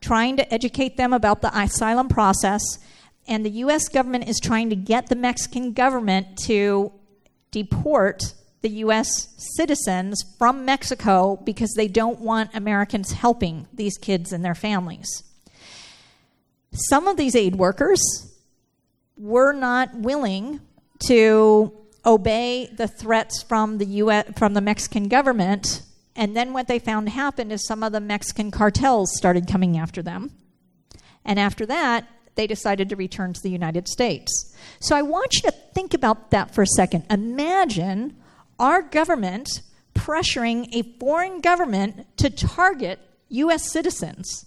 trying 0.00 0.36
to 0.36 0.54
educate 0.54 0.96
them 0.96 1.12
about 1.12 1.42
the 1.42 1.58
asylum 1.58 2.08
process. 2.08 2.62
And 3.26 3.44
the 3.44 3.50
U.S. 3.50 3.88
government 3.88 4.28
is 4.28 4.38
trying 4.38 4.70
to 4.70 4.76
get 4.76 5.08
the 5.08 5.16
Mexican 5.16 5.72
government 5.72 6.38
to 6.44 6.92
deport 7.50 8.34
the 8.60 8.68
U.S. 8.70 9.28
citizens 9.56 10.22
from 10.38 10.64
Mexico 10.64 11.36
because 11.36 11.72
they 11.74 11.88
don't 11.88 12.20
want 12.20 12.54
Americans 12.54 13.12
helping 13.12 13.66
these 13.72 13.96
kids 13.98 14.32
and 14.32 14.44
their 14.44 14.54
families. 14.54 15.22
Some 16.72 17.06
of 17.06 17.16
these 17.16 17.36
aid 17.36 17.56
workers 17.56 18.00
were 19.16 19.52
not 19.52 19.94
willing 19.94 20.60
to 21.06 21.72
obey 22.06 22.70
the 22.76 22.88
threats 22.88 23.42
from 23.42 23.78
the 23.78 23.86
US, 23.86 24.26
from 24.36 24.54
the 24.54 24.60
Mexican 24.60 25.08
government. 25.08 25.82
And 26.16 26.36
then 26.36 26.52
what 26.52 26.68
they 26.68 26.78
found 26.78 27.08
happened 27.08 27.52
is 27.52 27.66
some 27.66 27.82
of 27.82 27.92
the 27.92 28.00
Mexican 28.00 28.50
cartels 28.50 29.16
started 29.16 29.48
coming 29.48 29.76
after 29.76 30.02
them. 30.02 30.30
And 31.24 31.38
after 31.38 31.66
that, 31.66 32.06
they 32.34 32.46
decided 32.46 32.88
to 32.88 32.96
return 32.96 33.32
to 33.32 33.40
the 33.40 33.50
United 33.50 33.88
States. 33.88 34.54
So 34.80 34.96
I 34.96 35.02
want 35.02 35.34
you 35.34 35.42
to 35.42 35.56
think 35.74 35.94
about 35.94 36.30
that 36.30 36.54
for 36.54 36.62
a 36.62 36.66
second. 36.66 37.04
Imagine 37.10 38.16
our 38.58 38.82
government 38.82 39.62
pressuring 39.94 40.68
a 40.74 40.82
foreign 40.98 41.40
government 41.40 42.06
to 42.18 42.30
target 42.30 42.98
U.S. 43.28 43.70
citizens. 43.70 44.46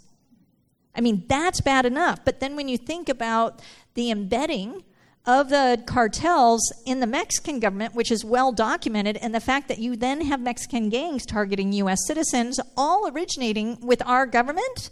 I 0.95 1.01
mean, 1.01 1.25
that's 1.27 1.61
bad 1.61 1.85
enough. 1.85 2.19
But 2.25 2.39
then 2.39 2.55
when 2.55 2.67
you 2.67 2.77
think 2.77 3.09
about 3.09 3.61
the 3.93 4.11
embedding 4.11 4.83
of 5.27 5.49
the 5.49 5.83
cartels 5.85 6.71
in 6.85 7.01
the 7.01 7.05
Mexican 7.05 7.59
government, 7.59 7.93
which 7.93 8.11
is 8.11 8.23
well 8.23 8.53
documented, 8.53 9.17
and 9.17 9.35
the 9.35 9.41
fact 9.41 9.67
that 9.67 9.77
you 9.77 9.97
then 9.97 10.21
have 10.21 10.39
Mexican 10.39 10.87
gangs 10.87 11.25
targeting 11.25 11.73
U.S. 11.73 11.99
citizens, 12.07 12.59
all 12.77 13.09
originating 13.09 13.77
with 13.81 14.01
our 14.05 14.25
government, 14.25 14.89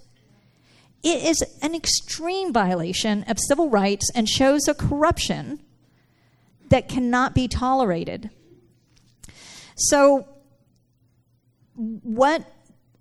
it 1.04 1.24
is 1.24 1.41
an 1.62 1.74
extreme 1.74 2.52
violation 2.52 3.24
of 3.30 3.39
civil 3.39 3.69
rights 3.69 4.12
and 4.13 4.28
shows 4.28 4.67
a 4.67 4.74
corruption 4.74 5.62
that 6.67 6.89
cannot 6.89 7.34
be 7.34 7.48
tolerated. 7.48 8.30
So, 9.76 10.28
what 11.76 12.45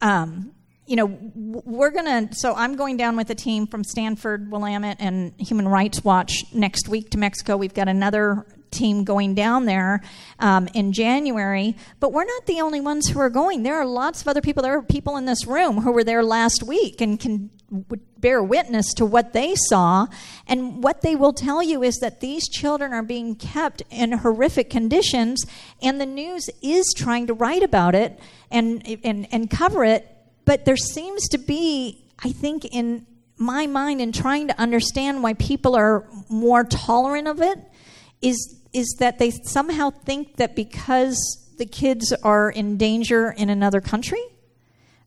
um, 0.00 0.53
you 0.86 0.96
know, 0.96 1.06
we're 1.34 1.90
going 1.90 2.28
to, 2.28 2.34
so 2.34 2.54
I'm 2.54 2.76
going 2.76 2.96
down 2.96 3.16
with 3.16 3.30
a 3.30 3.34
team 3.34 3.66
from 3.66 3.84
Stanford, 3.84 4.50
Willamette, 4.50 4.98
and 5.00 5.32
Human 5.38 5.66
Rights 5.66 6.04
Watch 6.04 6.44
next 6.52 6.88
week 6.88 7.10
to 7.10 7.18
Mexico. 7.18 7.56
We've 7.56 7.72
got 7.72 7.88
another 7.88 8.46
team 8.70 9.04
going 9.04 9.34
down 9.34 9.64
there 9.64 10.02
um, 10.40 10.68
in 10.74 10.92
January, 10.92 11.76
but 12.00 12.12
we're 12.12 12.24
not 12.24 12.46
the 12.46 12.60
only 12.60 12.80
ones 12.80 13.08
who 13.08 13.20
are 13.20 13.30
going. 13.30 13.62
There 13.62 13.76
are 13.76 13.86
lots 13.86 14.20
of 14.20 14.28
other 14.28 14.42
people. 14.42 14.62
There 14.62 14.76
are 14.76 14.82
people 14.82 15.16
in 15.16 15.24
this 15.24 15.46
room 15.46 15.78
who 15.78 15.92
were 15.92 16.04
there 16.04 16.22
last 16.22 16.62
week 16.62 17.00
and 17.00 17.18
can 17.18 17.50
bear 18.18 18.42
witness 18.42 18.92
to 18.94 19.06
what 19.06 19.32
they 19.32 19.54
saw. 19.54 20.06
And 20.46 20.82
what 20.82 21.00
they 21.00 21.16
will 21.16 21.32
tell 21.32 21.62
you 21.62 21.82
is 21.82 21.96
that 21.96 22.20
these 22.20 22.48
children 22.48 22.92
are 22.92 23.02
being 23.02 23.36
kept 23.36 23.82
in 23.90 24.12
horrific 24.12 24.70
conditions, 24.70 25.44
and 25.82 26.00
the 26.00 26.06
news 26.06 26.50
is 26.62 26.92
trying 26.96 27.26
to 27.28 27.34
write 27.34 27.62
about 27.62 27.94
it 27.94 28.18
and, 28.50 28.86
and, 29.02 29.26
and 29.32 29.50
cover 29.50 29.84
it 29.84 30.13
but 30.44 30.64
there 30.64 30.76
seems 30.76 31.28
to 31.28 31.38
be, 31.38 32.04
I 32.22 32.30
think, 32.32 32.64
in 32.64 33.06
my 33.36 33.66
mind, 33.66 34.00
in 34.00 34.12
trying 34.12 34.48
to 34.48 34.60
understand 34.60 35.22
why 35.22 35.34
people 35.34 35.74
are 35.74 36.06
more 36.28 36.64
tolerant 36.64 37.28
of 37.28 37.40
it, 37.40 37.58
is 38.22 38.60
is 38.72 38.96
that 38.98 39.18
they 39.18 39.30
somehow 39.30 39.90
think 39.90 40.36
that 40.36 40.56
because 40.56 41.16
the 41.58 41.66
kids 41.66 42.12
are 42.24 42.50
in 42.50 42.76
danger 42.76 43.30
in 43.30 43.48
another 43.48 43.80
country, 43.80 44.22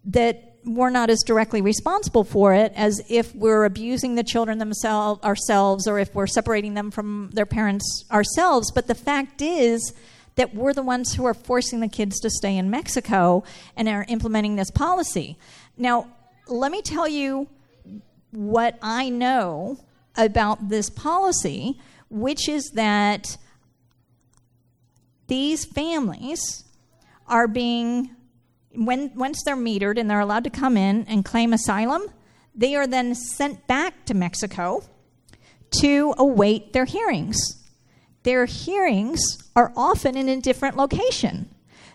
that 0.06 0.56
we're 0.64 0.90
not 0.90 1.10
as 1.10 1.22
directly 1.26 1.62
responsible 1.62 2.24
for 2.24 2.54
it 2.54 2.74
as 2.76 3.02
if 3.10 3.34
we're 3.36 3.66
abusing 3.66 4.16
the 4.16 4.24
children 4.24 4.58
themselves 4.58 5.24
ourselves 5.24 5.88
or 5.88 6.00
if 6.00 6.14
we're 6.14 6.28
separating 6.28 6.74
them 6.74 6.92
from 6.92 7.30
their 7.34 7.46
parents 7.46 8.06
ourselves. 8.12 8.72
But 8.72 8.88
the 8.88 8.96
fact 8.96 9.42
is 9.42 9.94
that 10.38 10.56
we're 10.56 10.74
the 10.74 10.84
ones 10.84 11.14
who 11.14 11.26
are 11.26 11.34
forcing 11.34 11.82
the 11.82 11.88
kids 11.88 12.20
to 12.22 12.30
stay 12.30 12.56
in 12.58 12.70
Mexico 12.70 13.44
and 13.76 13.90
are 13.90 14.06
implementing 14.08 14.56
this 14.56 14.72
policy. 14.72 15.38
Now, 15.78 16.08
let 16.48 16.72
me 16.72 16.82
tell 16.82 17.08
you 17.08 17.48
what 18.32 18.78
I 18.82 19.10
know 19.10 19.80
about 20.16 20.70
this 20.70 20.90
policy, 20.90 21.80
which 22.10 22.48
is 22.48 22.72
that 22.76 23.38
these 25.28 25.66
families 25.66 26.64
are 27.28 27.48
being, 27.48 28.16
when, 28.72 29.12
once 29.16 29.44
they're 29.44 29.58
metered 29.58 30.00
and 30.00 30.10
they're 30.10 30.20
allowed 30.20 30.46
to 30.46 30.50
come 30.50 30.78
in 30.78 31.04
and 31.08 31.26
claim 31.26 31.52
asylum, 31.52 32.04
they 32.56 32.76
are 32.76 32.88
then 32.88 33.14
sent 33.14 33.68
back 33.68 34.06
to 34.06 34.14
Mexico 34.14 34.84
to 35.82 36.14
await 36.18 36.74
their 36.74 36.86
hearings 36.86 37.67
their 38.28 38.46
hearings 38.46 39.22
are 39.56 39.72
often 39.78 40.18
in 40.18 40.28
a 40.28 40.42
different 40.42 40.76
location. 40.76 41.48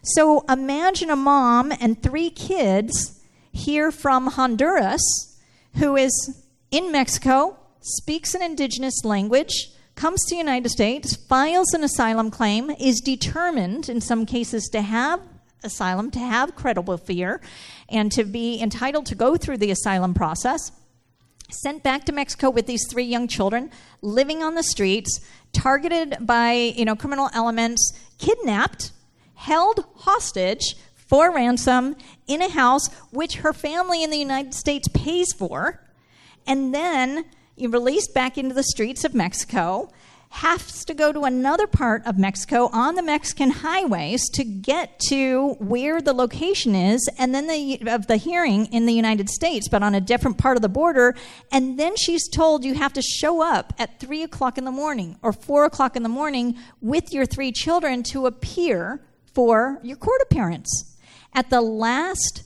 So 0.02 0.46
imagine 0.48 1.10
a 1.10 1.14
mom 1.14 1.74
and 1.78 2.02
three 2.02 2.30
kids 2.30 3.20
here 3.52 3.92
from 3.92 4.28
Honduras 4.28 5.02
who 5.76 5.94
is 5.94 6.42
in 6.70 6.90
Mexico, 6.90 7.58
speaks 7.82 8.34
an 8.34 8.40
indigenous 8.40 9.04
language, 9.04 9.72
comes 9.94 10.22
to 10.22 10.34
the 10.34 10.38
United 10.38 10.70
States, 10.70 11.16
files 11.16 11.74
an 11.74 11.84
asylum 11.84 12.30
claim, 12.30 12.70
is 12.80 13.02
determined 13.02 13.90
in 13.90 14.00
some 14.00 14.24
cases 14.24 14.70
to 14.72 14.80
have 14.80 15.20
asylum, 15.62 16.10
to 16.12 16.18
have 16.18 16.56
credible 16.56 16.96
fear, 16.96 17.42
and 17.90 18.10
to 18.10 18.24
be 18.24 18.58
entitled 18.58 19.04
to 19.04 19.14
go 19.14 19.36
through 19.36 19.58
the 19.58 19.70
asylum 19.70 20.14
process 20.14 20.72
sent 21.52 21.82
back 21.82 22.04
to 22.04 22.12
Mexico 22.12 22.50
with 22.50 22.66
these 22.66 22.86
three 22.88 23.04
young 23.04 23.28
children 23.28 23.70
living 24.00 24.42
on 24.42 24.54
the 24.54 24.62
streets, 24.62 25.20
targeted 25.52 26.16
by 26.20 26.52
you 26.52 26.84
know 26.84 26.96
criminal 26.96 27.30
elements, 27.34 27.92
kidnapped, 28.18 28.92
held 29.34 29.84
hostage 29.96 30.76
for 30.94 31.34
ransom 31.34 31.96
in 32.26 32.40
a 32.40 32.48
house 32.48 32.88
which 33.10 33.36
her 33.36 33.52
family 33.52 34.02
in 34.02 34.10
the 34.10 34.18
United 34.18 34.54
States 34.54 34.88
pays 34.88 35.32
for, 35.32 35.86
and 36.46 36.74
then 36.74 37.24
released 37.58 38.14
back 38.14 38.38
into 38.38 38.54
the 38.54 38.62
streets 38.62 39.04
of 39.04 39.14
Mexico, 39.14 39.90
has 40.32 40.82
to 40.86 40.94
go 40.94 41.12
to 41.12 41.24
another 41.24 41.66
part 41.66 42.02
of 42.06 42.16
Mexico 42.16 42.70
on 42.72 42.94
the 42.94 43.02
Mexican 43.02 43.50
highways 43.50 44.30
to 44.30 44.42
get 44.42 44.98
to 45.08 45.50
where 45.58 46.00
the 46.00 46.14
location 46.14 46.74
is, 46.74 47.06
and 47.18 47.34
then 47.34 47.46
the, 47.46 47.78
of 47.86 48.06
the 48.06 48.16
hearing 48.16 48.64
in 48.72 48.86
the 48.86 48.94
United 48.94 49.28
States, 49.28 49.68
but 49.68 49.82
on 49.82 49.94
a 49.94 50.00
different 50.00 50.38
part 50.38 50.56
of 50.56 50.62
the 50.62 50.70
border. 50.70 51.14
And 51.52 51.78
then 51.78 51.96
she's 51.96 52.26
told 52.30 52.64
you 52.64 52.72
have 52.74 52.94
to 52.94 53.02
show 53.02 53.42
up 53.42 53.74
at 53.78 54.00
three 54.00 54.22
o'clock 54.22 54.56
in 54.56 54.64
the 54.64 54.70
morning 54.70 55.18
or 55.20 55.34
four 55.34 55.66
o'clock 55.66 55.96
in 55.96 56.02
the 56.02 56.08
morning 56.08 56.56
with 56.80 57.12
your 57.12 57.26
three 57.26 57.52
children 57.52 58.02
to 58.04 58.24
appear 58.24 59.04
for 59.34 59.80
your 59.82 59.98
court 59.98 60.22
appearance. 60.22 60.96
At 61.34 61.50
the 61.50 61.60
last 61.60 62.42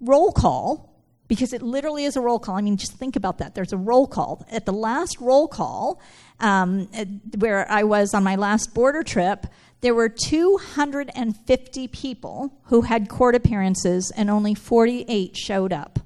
roll 0.00 0.32
call, 0.32 0.87
because 1.28 1.52
it 1.52 1.62
literally 1.62 2.04
is 2.04 2.16
a 2.16 2.20
roll 2.20 2.38
call. 2.38 2.56
I 2.56 2.62
mean, 2.62 2.76
just 2.76 2.94
think 2.94 3.14
about 3.14 3.38
that. 3.38 3.54
There's 3.54 3.72
a 3.72 3.76
roll 3.76 4.06
call. 4.06 4.44
At 4.50 4.66
the 4.66 4.72
last 4.72 5.20
roll 5.20 5.46
call, 5.46 6.00
um, 6.40 6.88
where 7.38 7.70
I 7.70 7.84
was 7.84 8.14
on 8.14 8.24
my 8.24 8.36
last 8.36 8.74
border 8.74 9.02
trip, 9.02 9.46
there 9.80 9.94
were 9.94 10.08
250 10.08 11.88
people 11.88 12.58
who 12.64 12.80
had 12.82 13.08
court 13.08 13.34
appearances, 13.34 14.10
and 14.16 14.28
only 14.28 14.54
48 14.54 15.36
showed 15.36 15.72
up. 15.72 16.00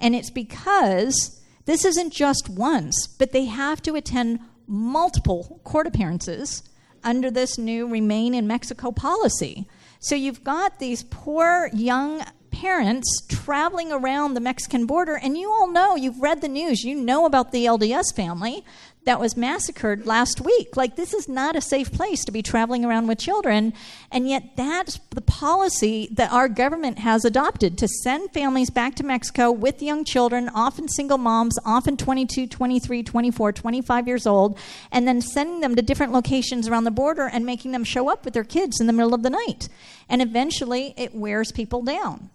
And 0.00 0.14
it's 0.14 0.30
because 0.30 1.40
this 1.66 1.84
isn't 1.84 2.12
just 2.12 2.48
once, 2.48 3.06
but 3.06 3.32
they 3.32 3.44
have 3.44 3.82
to 3.82 3.94
attend 3.94 4.40
multiple 4.66 5.60
court 5.64 5.86
appearances 5.86 6.62
under 7.04 7.30
this 7.30 7.58
new 7.58 7.88
Remain 7.88 8.34
in 8.34 8.46
Mexico 8.46 8.90
policy. 8.90 9.68
So 10.00 10.14
you've 10.14 10.42
got 10.42 10.78
these 10.78 11.02
poor 11.02 11.68
young 11.72 12.24
parents 12.52 13.08
traveling 13.28 13.90
around 13.90 14.34
the 14.34 14.40
Mexican 14.40 14.86
border, 14.86 15.16
and 15.16 15.36
you 15.36 15.50
all 15.50 15.66
know, 15.66 15.96
you've 15.96 16.20
read 16.20 16.40
the 16.40 16.48
news, 16.48 16.84
you 16.84 16.94
know 16.94 17.26
about 17.26 17.50
the 17.50 17.64
LDS 17.64 18.14
family 18.14 18.64
that 19.04 19.18
was 19.18 19.36
massacred 19.36 20.06
last 20.06 20.40
week. 20.40 20.76
Like, 20.76 20.94
this 20.94 21.12
is 21.12 21.28
not 21.28 21.56
a 21.56 21.60
safe 21.60 21.90
place 21.90 22.24
to 22.24 22.32
be 22.32 22.42
traveling 22.42 22.84
around 22.84 23.08
with 23.08 23.18
children. 23.18 23.72
And 24.12 24.28
yet, 24.28 24.56
that's 24.56 25.00
the 25.10 25.20
policy 25.20 26.08
that 26.12 26.32
our 26.32 26.48
government 26.48 27.00
has 27.00 27.24
adopted 27.24 27.76
to 27.78 27.88
send 27.88 28.32
families 28.32 28.70
back 28.70 28.94
to 28.96 29.04
Mexico 29.04 29.50
with 29.50 29.82
young 29.82 30.04
children, 30.04 30.48
often 30.54 30.88
single 30.88 31.18
moms, 31.18 31.58
often 31.64 31.96
22, 31.96 32.46
23, 32.46 33.02
24, 33.02 33.52
25 33.52 34.06
years 34.06 34.26
old, 34.26 34.58
and 34.92 35.08
then 35.08 35.20
sending 35.20 35.60
them 35.60 35.74
to 35.74 35.82
different 35.82 36.12
locations 36.12 36.68
around 36.68 36.84
the 36.84 36.90
border 36.90 37.28
and 37.28 37.44
making 37.44 37.72
them 37.72 37.84
show 37.84 38.08
up 38.08 38.24
with 38.24 38.34
their 38.34 38.44
kids 38.44 38.80
in 38.80 38.86
the 38.86 38.92
middle 38.92 39.14
of 39.14 39.22
the 39.22 39.30
night. 39.30 39.68
And 40.08 40.22
eventually, 40.22 40.94
it 40.96 41.14
wears 41.14 41.50
people 41.50 41.82
down. 41.82 42.30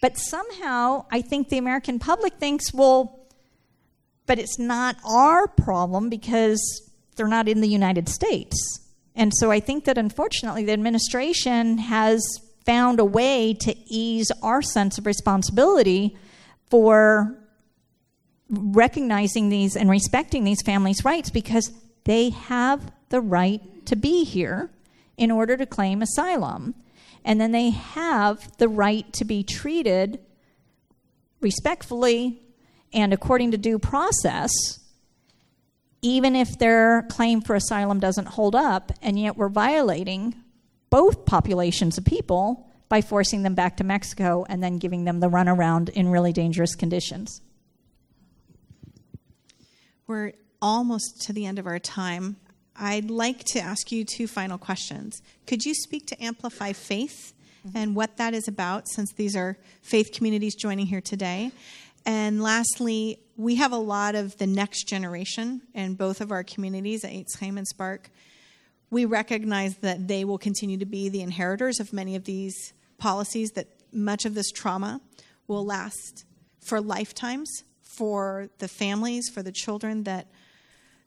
But 0.00 0.18
somehow, 0.18 1.06
I 1.10 1.22
think 1.22 1.48
the 1.48 1.58
American 1.58 1.98
public 1.98 2.34
thinks, 2.34 2.72
well, 2.72 3.26
but 4.26 4.38
it's 4.38 4.58
not 4.58 4.96
our 5.04 5.46
problem 5.46 6.08
because 6.08 6.60
they're 7.16 7.28
not 7.28 7.48
in 7.48 7.60
the 7.60 7.68
United 7.68 8.08
States. 8.08 8.80
And 9.14 9.32
so 9.34 9.50
I 9.50 9.60
think 9.60 9.84
that 9.84 9.96
unfortunately 9.96 10.64
the 10.64 10.72
administration 10.72 11.78
has 11.78 12.22
found 12.66 13.00
a 13.00 13.04
way 13.04 13.54
to 13.60 13.74
ease 13.86 14.30
our 14.42 14.60
sense 14.60 14.98
of 14.98 15.06
responsibility 15.06 16.16
for 16.68 17.34
recognizing 18.50 19.48
these 19.48 19.76
and 19.76 19.88
respecting 19.88 20.44
these 20.44 20.62
families' 20.62 21.04
rights 21.04 21.30
because 21.30 21.72
they 22.04 22.30
have 22.30 22.92
the 23.08 23.20
right 23.20 23.86
to 23.86 23.96
be 23.96 24.24
here 24.24 24.70
in 25.16 25.30
order 25.30 25.56
to 25.56 25.64
claim 25.64 26.02
asylum. 26.02 26.74
And 27.26 27.40
then 27.40 27.50
they 27.50 27.70
have 27.70 28.56
the 28.58 28.68
right 28.68 29.12
to 29.14 29.24
be 29.24 29.42
treated 29.42 30.20
respectfully 31.40 32.40
and 32.92 33.12
according 33.12 33.50
to 33.50 33.58
due 33.58 33.80
process, 33.80 34.52
even 36.02 36.36
if 36.36 36.56
their 36.58 37.02
claim 37.10 37.40
for 37.40 37.56
asylum 37.56 37.98
doesn't 37.98 38.26
hold 38.28 38.54
up, 38.54 38.92
and 39.02 39.18
yet 39.18 39.36
we're 39.36 39.48
violating 39.48 40.36
both 40.88 41.26
populations 41.26 41.98
of 41.98 42.04
people 42.04 42.70
by 42.88 43.00
forcing 43.00 43.42
them 43.42 43.56
back 43.56 43.76
to 43.78 43.84
Mexico 43.84 44.46
and 44.48 44.62
then 44.62 44.78
giving 44.78 45.04
them 45.04 45.18
the 45.18 45.28
runaround 45.28 45.88
in 45.88 46.08
really 46.08 46.32
dangerous 46.32 46.76
conditions. 46.76 47.42
We're 50.06 50.34
almost 50.62 51.22
to 51.22 51.32
the 51.32 51.44
end 51.44 51.58
of 51.58 51.66
our 51.66 51.80
time. 51.80 52.36
I'd 52.78 53.10
like 53.10 53.44
to 53.52 53.60
ask 53.60 53.90
you 53.90 54.04
two 54.04 54.26
final 54.26 54.58
questions. 54.58 55.20
Could 55.46 55.64
you 55.64 55.74
speak 55.74 56.06
to 56.06 56.22
Amplify 56.22 56.72
Faith 56.72 57.32
mm-hmm. 57.66 57.76
and 57.76 57.94
what 57.94 58.16
that 58.18 58.34
is 58.34 58.48
about, 58.48 58.88
since 58.88 59.12
these 59.12 59.34
are 59.36 59.56
faith 59.82 60.12
communities 60.12 60.54
joining 60.54 60.86
here 60.86 61.00
today? 61.00 61.52
And 62.04 62.42
lastly, 62.42 63.18
we 63.36 63.56
have 63.56 63.72
a 63.72 63.78
lot 63.78 64.14
of 64.14 64.36
the 64.38 64.46
next 64.46 64.84
generation 64.84 65.62
in 65.74 65.94
both 65.94 66.20
of 66.20 66.30
our 66.30 66.44
communities 66.44 67.04
at 67.04 67.10
Eitz 67.10 67.40
and 67.40 67.66
Spark. 67.66 68.10
We 68.90 69.04
recognize 69.04 69.76
that 69.78 70.06
they 70.06 70.24
will 70.24 70.38
continue 70.38 70.78
to 70.78 70.86
be 70.86 71.08
the 71.08 71.22
inheritors 71.22 71.80
of 71.80 71.92
many 71.92 72.14
of 72.14 72.24
these 72.24 72.72
policies, 72.98 73.50
that 73.52 73.68
much 73.92 74.24
of 74.24 74.34
this 74.34 74.50
trauma 74.50 75.00
will 75.48 75.64
last 75.64 76.24
for 76.60 76.80
lifetimes 76.80 77.64
for 77.82 78.48
the 78.58 78.68
families, 78.68 79.28
for 79.28 79.42
the 79.42 79.52
children 79.52 80.04
that 80.04 80.28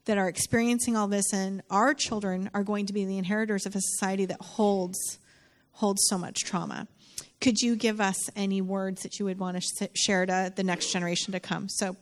that 0.10 0.18
are 0.18 0.28
experiencing 0.28 0.98
all 0.98 1.08
this 1.08 1.32
and 1.32 1.62
our 1.70 1.94
children 1.94 2.50
are 2.54 2.64
going 2.64 2.86
to 2.88 2.94
be 2.94 3.06
the 3.06 3.18
inheritors 3.18 3.66
of 3.66 3.76
a 3.76 3.82
society 3.82 4.26
that 4.26 4.42
holds 4.42 5.20
holds 5.74 6.02
so 6.10 6.18
much 6.18 6.40
trauma 6.44 6.88
could 7.42 7.62
you 7.62 7.76
give 7.76 8.02
us 8.02 8.30
any 8.36 8.62
words 8.62 9.04
that 9.04 9.20
you 9.20 9.26
would 9.26 9.40
want 9.40 9.62
to 9.62 9.90
share 9.94 10.26
to 10.26 10.52
the 10.56 10.64
next 10.64 10.92
generation 10.92 11.32
to 11.34 11.40
come? 11.40 11.70
So, 11.70 11.96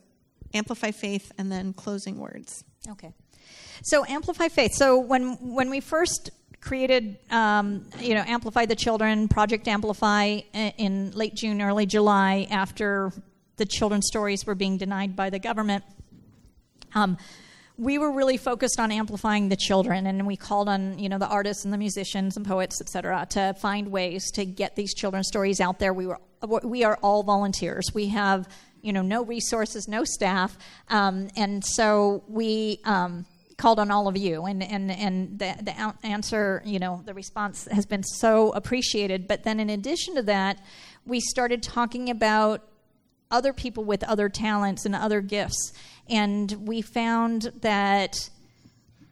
amplify 0.53 0.91
faith 0.91 1.31
and 1.37 1.51
then 1.51 1.73
closing 1.73 2.17
words. 2.17 2.63
Okay. 2.89 3.13
So, 3.83 4.05
amplify 4.05 4.47
faith. 4.47 4.73
So, 4.73 4.99
when 4.99 5.53
when 5.53 5.69
we 5.69 5.79
first 5.79 6.31
created, 6.59 7.17
um, 7.29 7.85
you 7.99 8.15
know, 8.15 8.23
Amplify 8.25 8.65
the 8.65 8.75
Children, 8.75 9.27
Project 9.27 9.67
Amplify 9.67 10.39
in 10.53 11.11
late 11.11 11.35
June, 11.35 11.61
early 11.61 11.85
July, 11.85 12.47
after 12.49 13.11
the 13.57 13.65
children's 13.65 14.07
stories 14.07 14.45
were 14.45 14.55
being 14.55 14.77
denied 14.77 15.15
by 15.15 15.29
the 15.29 15.39
government. 15.39 15.83
Um, 16.95 17.17
we 17.77 17.99
were 17.99 18.11
really 18.11 18.37
focused 18.37 18.79
on 18.79 18.91
amplifying 18.91 19.49
the 19.49 19.55
children 19.55 20.07
and 20.07 20.25
we 20.25 20.35
called 20.35 20.67
on 20.67 20.97
you 20.97 21.09
know 21.09 21.17
the 21.17 21.27
artists 21.27 21.63
and 21.63 21.73
the 21.73 21.77
musicians 21.77 22.35
and 22.35 22.45
poets 22.45 22.81
etc 22.81 23.25
to 23.29 23.53
find 23.61 23.91
ways 23.91 24.31
to 24.31 24.45
get 24.45 24.75
these 24.75 24.93
children's 24.93 25.27
stories 25.27 25.61
out 25.61 25.79
there. 25.79 25.93
We 25.93 26.07
were 26.07 26.19
we 26.63 26.83
are 26.83 26.97
all 27.01 27.23
volunteers. 27.23 27.85
We 27.93 28.07
have 28.09 28.47
you 28.81 28.93
know 28.93 29.01
no 29.01 29.23
resources 29.23 29.87
no 29.87 30.03
staff. 30.03 30.57
Um, 30.89 31.29
and 31.35 31.63
so 31.63 32.23
we 32.27 32.79
um, 32.83 33.25
called 33.57 33.79
on 33.79 33.91
all 33.91 34.07
of 34.07 34.17
you 34.17 34.45
and 34.45 34.63
and 34.63 34.91
and 34.91 35.39
the, 35.39 35.55
the 35.61 35.93
answer 36.03 36.63
you 36.65 36.79
know 36.79 37.03
the 37.05 37.13
response 37.13 37.67
has 37.71 37.85
been 37.85 38.03
so 38.03 38.51
appreciated. 38.53 39.27
But 39.27 39.43
then 39.43 39.59
in 39.59 39.69
addition 39.69 40.15
to 40.15 40.23
that 40.23 40.59
we 41.05 41.19
started 41.19 41.61
talking 41.61 42.09
about 42.09 42.63
other 43.29 43.53
people 43.53 43.83
with 43.83 44.03
other 44.03 44.29
talents 44.29 44.85
and 44.85 44.95
other 44.95 45.21
gifts 45.21 45.73
and 46.09 46.51
we 46.67 46.81
found 46.81 47.51
that 47.61 48.29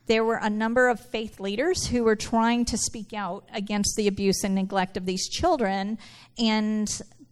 there 0.07 0.23
were 0.23 0.39
a 0.41 0.49
number 0.49 0.87
of 0.87 0.99
faith 0.99 1.39
leaders 1.39 1.87
who 1.87 2.03
were 2.03 2.15
trying 2.15 2.65
to 2.65 2.77
speak 2.77 3.13
out 3.13 3.47
against 3.53 3.95
the 3.95 4.07
abuse 4.07 4.43
and 4.43 4.53
neglect 4.53 4.97
of 4.97 5.05
these 5.05 5.27
children. 5.27 5.97
And 6.37 6.87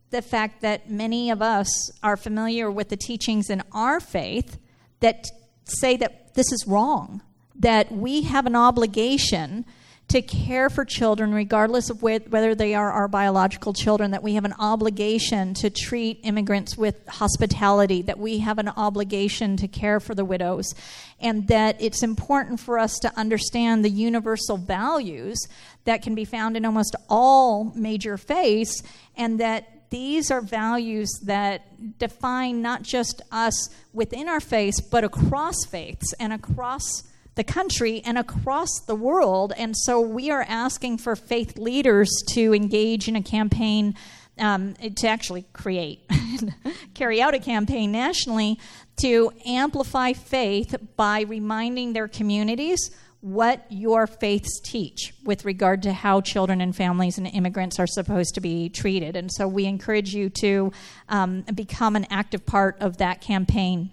the 0.09 0.21
fact 0.21 0.61
that 0.61 0.89
many 0.89 1.29
of 1.29 1.41
us 1.41 1.67
are 2.01 2.17
familiar 2.17 2.71
with 2.71 2.89
the 2.89 2.97
teachings 2.97 3.49
in 3.49 3.61
our 3.71 3.99
faith 3.99 4.57
that 5.01 5.27
say 5.65 5.97
that 5.97 6.33
this 6.33 6.51
is 6.51 6.65
wrong, 6.67 7.21
that 7.55 7.91
we 7.91 8.23
have 8.23 8.45
an 8.45 8.55
obligation 8.55 9.65
to 10.13 10.21
care 10.21 10.69
for 10.69 10.85
children, 10.85 11.33
regardless 11.33 11.89
of 11.89 12.03
whether 12.03 12.53
they 12.53 12.75
are 12.75 12.91
our 12.91 13.07
biological 13.07 13.73
children, 13.73 14.11
that 14.11 14.21
we 14.21 14.35
have 14.35 14.45
an 14.45 14.53
obligation 14.59 15.55
to 15.55 15.71
treat 15.71 16.19
immigrants 16.21 16.77
with 16.77 17.07
hospitality, 17.07 18.03
that 18.03 18.19
we 18.19 18.37
have 18.37 18.59
an 18.59 18.69
obligation 18.69 19.57
to 19.57 19.67
care 19.67 19.99
for 19.99 20.13
the 20.13 20.23
widows, 20.23 20.75
and 21.19 21.47
that 21.47 21.81
it's 21.81 22.03
important 22.03 22.59
for 22.59 22.77
us 22.77 22.99
to 22.99 23.11
understand 23.17 23.83
the 23.83 23.89
universal 23.89 24.55
values 24.55 25.47
that 25.85 26.03
can 26.03 26.13
be 26.13 26.25
found 26.25 26.55
in 26.55 26.63
almost 26.63 26.95
all 27.09 27.73
major 27.75 28.15
faiths, 28.15 28.83
and 29.17 29.39
that 29.39 29.89
these 29.89 30.29
are 30.29 30.41
values 30.41 31.09
that 31.23 31.97
define 31.97 32.61
not 32.61 32.83
just 32.83 33.19
us 33.31 33.67
within 33.93 34.29
our 34.29 34.39
faiths, 34.39 34.79
but 34.79 35.03
across 35.03 35.65
faiths 35.65 36.13
and 36.19 36.31
across 36.31 37.01
the 37.35 37.43
country 37.43 38.01
and 38.05 38.17
across 38.17 38.69
the 38.85 38.95
world. 38.95 39.53
And 39.57 39.75
so 39.75 39.99
we 39.99 40.29
are 40.29 40.45
asking 40.47 40.99
for 40.99 41.15
faith 41.15 41.57
leaders 41.57 42.09
to 42.33 42.53
engage 42.53 43.07
in 43.07 43.15
a 43.15 43.23
campaign 43.23 43.95
um, 44.37 44.73
to 44.73 45.07
actually 45.07 45.45
create, 45.53 46.01
carry 46.93 47.21
out 47.21 47.33
a 47.33 47.39
campaign 47.39 47.91
nationally 47.91 48.59
to 49.01 49.31
amplify 49.45 50.13
faith 50.13 50.75
by 50.95 51.21
reminding 51.21 51.93
their 51.93 52.07
communities 52.07 52.91
what 53.21 53.65
your 53.69 54.05
faiths 54.05 54.59
teach 54.59 55.13
with 55.23 55.45
regard 55.45 55.83
to 55.83 55.93
how 55.93 56.19
children 56.19 56.59
and 56.59 56.75
families 56.75 57.17
and 57.17 57.25
immigrants 57.27 57.79
are 57.79 57.87
supposed 57.87 58.35
to 58.35 58.41
be 58.41 58.67
treated. 58.67 59.15
And 59.15 59.31
so 59.31 59.47
we 59.47 59.65
encourage 59.65 60.13
you 60.13 60.29
to 60.41 60.73
um, 61.07 61.43
become 61.55 61.95
an 61.95 62.05
active 62.09 62.45
part 62.45 62.75
of 62.81 62.97
that 62.97 63.21
campaign. 63.21 63.91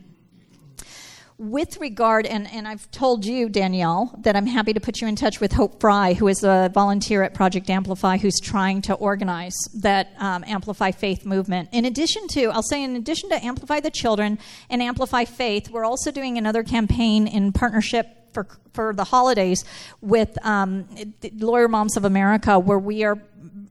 With 1.40 1.80
regard, 1.80 2.26
and, 2.26 2.46
and 2.52 2.68
I've 2.68 2.90
told 2.90 3.24
you, 3.24 3.48
Danielle, 3.48 4.14
that 4.18 4.36
I'm 4.36 4.46
happy 4.46 4.74
to 4.74 4.80
put 4.80 5.00
you 5.00 5.08
in 5.08 5.16
touch 5.16 5.40
with 5.40 5.52
Hope 5.52 5.80
Fry, 5.80 6.12
who 6.12 6.28
is 6.28 6.44
a 6.44 6.70
volunteer 6.74 7.22
at 7.22 7.32
Project 7.32 7.70
Amplify, 7.70 8.18
who's 8.18 8.38
trying 8.38 8.82
to 8.82 8.94
organize 8.94 9.54
that 9.76 10.12
um, 10.18 10.44
Amplify 10.46 10.90
Faith 10.90 11.24
movement. 11.24 11.70
In 11.72 11.86
addition 11.86 12.28
to, 12.32 12.50
I'll 12.50 12.62
say, 12.62 12.84
in 12.84 12.94
addition 12.94 13.30
to 13.30 13.42
Amplify 13.42 13.80
the 13.80 13.90
Children 13.90 14.38
and 14.68 14.82
Amplify 14.82 15.24
Faith, 15.24 15.70
we're 15.70 15.86
also 15.86 16.10
doing 16.10 16.36
another 16.36 16.62
campaign 16.62 17.26
in 17.26 17.52
partnership 17.52 18.34
for 18.34 18.46
for 18.74 18.92
the 18.94 19.04
holidays 19.04 19.64
with 20.00 20.38
um, 20.46 20.86
Lawyer 21.34 21.68
Moms 21.68 21.96
of 21.96 22.04
America, 22.04 22.58
where 22.58 22.78
we 22.78 23.02
are 23.02 23.20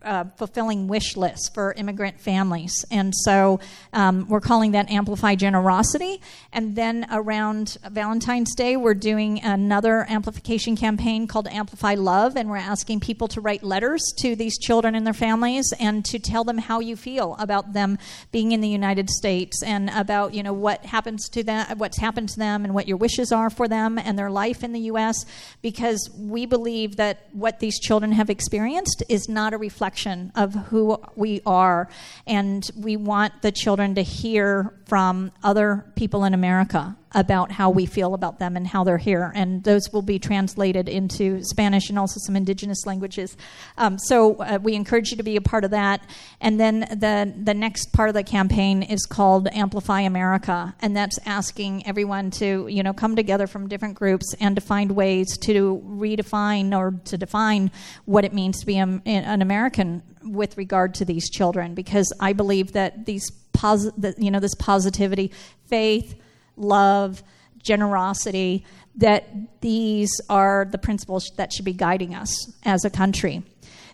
uh, 0.02 0.26
fulfilling 0.38 0.88
wish 0.88 1.18
lists 1.18 1.50
for 1.50 1.74
immigrant 1.74 2.20
families. 2.20 2.86
And 2.90 3.14
so 3.24 3.60
um, 3.92 4.28
we're 4.30 4.40
calling 4.40 4.72
that 4.72 4.90
Amplify 4.90 5.36
Generosity. 5.36 6.22
And 6.54 6.76
then 6.76 7.06
around 7.12 7.78
Valentine's 7.90 8.56
Day, 8.56 8.78
we're 8.78 8.94
doing 8.94 9.42
another 9.44 10.06
amplification 10.10 10.78
campaign 10.78 11.28
called 11.28 11.48
Amplify 11.48 11.96
Love. 11.96 12.38
And 12.38 12.50
we're 12.50 12.58
asking 12.58 13.02
people 13.02 13.28
to 13.30 13.42
write 13.42 13.62
letters 13.62 14.02
to 14.20 14.36
these 14.36 14.58
children 14.58 14.96
and 14.96 15.06
their 15.06 15.14
families 15.14 15.66
and 15.80 16.06
to 16.06 16.18
tell 16.18 16.44
them 16.44 16.60
how 16.60 16.80
you 16.80 16.96
feel 16.96 17.36
about 17.38 17.74
them 17.74 17.98
being 18.32 18.54
in 18.54 18.62
the 18.62 18.70
United 18.70 19.10
States 19.10 19.62
and 19.64 19.90
about, 19.90 20.34
you 20.34 20.44
know, 20.44 20.54
what 20.54 20.86
happens 20.86 21.28
to 21.30 21.44
them, 21.44 21.78
what's 21.78 21.98
happened 21.98 22.30
to 22.30 22.40
them 22.40 22.64
and 22.64 22.74
what 22.74 22.88
your 22.88 22.98
wishes 22.98 23.32
are 23.32 23.50
for 23.50 23.68
them 23.68 23.98
and 23.98 24.18
their 24.18 24.32
life 24.32 24.64
in 24.64 24.72
the 24.72 24.80
U.S. 24.82 25.26
Because 25.62 26.10
we 26.18 26.46
believe 26.46 26.96
that 26.96 27.28
what 27.34 27.60
these 27.60 27.80
children 27.80 28.14
have 28.14 28.30
experienced 28.30 29.04
is 29.10 29.28
not 29.28 29.54
a 29.54 29.58
reflection 29.58 29.89
reflection 29.90 30.32
of 30.36 30.54
who 30.70 31.02
we 31.16 31.42
are. 31.48 31.90
And 32.28 32.70
we 32.78 32.96
want 32.96 33.42
the 33.42 33.52
children 33.52 33.96
to 33.96 34.04
hear 34.04 34.79
from 34.90 35.32
other 35.44 35.86
people 35.96 36.24
in 36.26 36.34
America 36.34 36.98
about 37.14 37.52
how 37.52 37.70
we 37.70 37.86
feel 37.86 38.14
about 38.14 38.40
them 38.40 38.56
and 38.56 38.68
how 38.68 38.84
they're 38.84 38.98
here. 38.98 39.32
And 39.34 39.64
those 39.64 39.90
will 39.92 40.02
be 40.02 40.20
translated 40.20 40.88
into 40.88 41.44
Spanish 41.44 41.90
and 41.90 41.98
also 41.98 42.20
some 42.20 42.36
indigenous 42.36 42.86
languages. 42.86 43.36
Um, 43.78 43.98
so 43.98 44.36
uh, 44.36 44.60
we 44.62 44.76
encourage 44.76 45.12
you 45.12 45.18
to 45.18 45.24
be 45.24 45.36
a 45.36 45.42
part 45.42 45.64
of 45.64 45.72
that. 45.72 46.02
And 46.42 46.60
then 46.60 46.82
the, 46.82 47.34
the 47.44 47.54
next 47.54 47.94
part 47.94 48.10
of 48.10 48.16
the 48.16 48.24
campaign 48.24 48.84
is 48.84 49.06
called 49.06 49.48
Amplify 49.52 50.02
America. 50.02 50.76
And 50.82 50.96
that's 50.96 51.18
asking 51.26 51.88
everyone 51.88 52.32
to, 52.32 52.68
you 52.68 52.84
know, 52.84 52.94
come 52.94 53.16
together 53.16 53.48
from 53.48 53.68
different 53.68 53.96
groups 53.96 54.36
and 54.40 54.56
to 54.56 54.62
find 54.62 54.92
ways 54.92 55.38
to 55.40 55.82
redefine 55.86 56.78
or 56.78 57.00
to 57.06 57.18
define 57.18 57.72
what 58.06 58.26
it 58.26 58.34
means 58.34 58.60
to 58.60 58.66
be 58.66 58.78
a, 58.78 59.02
an 59.06 59.42
American 59.42 60.04
with 60.24 60.58
regard 60.58 60.94
to 60.96 61.06
these 61.06 61.30
children. 61.30 61.74
Because 61.74 62.14
I 62.20 62.34
believe 62.34 62.74
that 62.74 63.06
these 63.06 63.32
posi- 63.60 64.14
you 64.18 64.32
know, 64.32 64.40
this 64.40 64.56
positivity, 64.56 65.32
faith, 65.68 66.16
love, 66.56 67.24
generosity, 67.62 68.66
that 68.96 69.62
these 69.62 70.10
are 70.30 70.68
the 70.72 70.78
principles 70.78 71.30
that 71.38 71.52
should 71.54 71.66
be 71.66 71.74
guiding 71.74 72.16
us 72.16 72.54
as 72.64 72.86
a 72.86 72.90
country. 72.90 73.44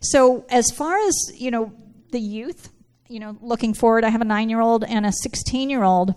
So, 0.01 0.45
as 0.49 0.69
far 0.71 0.97
as, 0.97 1.13
you 1.35 1.51
know, 1.51 1.73
the 2.11 2.19
youth, 2.19 2.69
you 3.07 3.19
know, 3.19 3.37
looking 3.41 3.73
forward, 3.73 4.03
I 4.03 4.09
have 4.09 4.21
a 4.21 4.25
nine 4.25 4.49
year 4.49 4.61
old 4.61 4.83
and 4.83 5.05
a 5.05 5.11
16 5.11 5.69
year 5.69 5.83
old. 5.83 6.13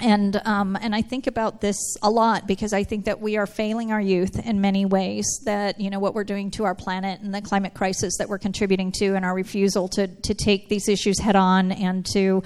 And 0.00 0.40
um, 0.46 0.78
and 0.80 0.94
I 0.94 1.02
think 1.02 1.26
about 1.26 1.60
this 1.60 1.76
a 2.02 2.08
lot 2.08 2.46
because 2.46 2.72
I 2.72 2.84
think 2.84 3.04
that 3.04 3.20
we 3.20 3.36
are 3.36 3.46
failing 3.46 3.92
our 3.92 4.00
youth 4.00 4.38
in 4.46 4.60
many 4.60 4.86
ways. 4.86 5.26
That 5.44 5.78
you 5.78 5.90
know 5.90 5.98
what 5.98 6.14
we're 6.14 6.24
doing 6.24 6.50
to 6.52 6.64
our 6.64 6.74
planet 6.74 7.20
and 7.20 7.34
the 7.34 7.42
climate 7.42 7.74
crisis 7.74 8.16
that 8.18 8.28
we're 8.28 8.38
contributing 8.38 8.92
to, 8.92 9.14
and 9.14 9.24
our 9.26 9.34
refusal 9.34 9.88
to 9.88 10.06
to 10.06 10.34
take 10.34 10.70
these 10.70 10.88
issues 10.88 11.18
head 11.18 11.36
on 11.36 11.70
and 11.72 12.06
to 12.14 12.42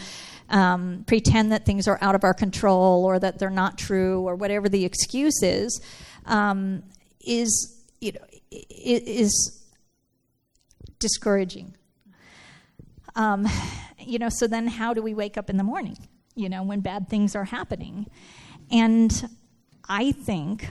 um, 0.48 1.04
pretend 1.06 1.52
that 1.52 1.64
things 1.64 1.86
are 1.86 1.98
out 2.00 2.16
of 2.16 2.24
our 2.24 2.34
control 2.34 3.04
or 3.04 3.20
that 3.20 3.38
they're 3.38 3.50
not 3.50 3.78
true 3.78 4.22
or 4.22 4.34
whatever 4.34 4.68
the 4.68 4.84
excuse 4.84 5.40
is, 5.42 5.80
um, 6.26 6.82
is 7.20 7.80
you 8.00 8.12
know 8.12 8.20
is 8.50 9.62
discouraging. 10.98 11.76
Um, 13.14 13.46
you 13.98 14.18
know, 14.18 14.28
so 14.28 14.48
then 14.48 14.66
how 14.66 14.92
do 14.92 15.02
we 15.02 15.14
wake 15.14 15.36
up 15.38 15.48
in 15.48 15.56
the 15.56 15.62
morning? 15.62 15.96
You 16.34 16.48
know, 16.48 16.62
when 16.62 16.80
bad 16.80 17.08
things 17.08 17.36
are 17.36 17.44
happening, 17.44 18.06
and 18.70 19.28
I 19.88 20.12
think 20.12 20.70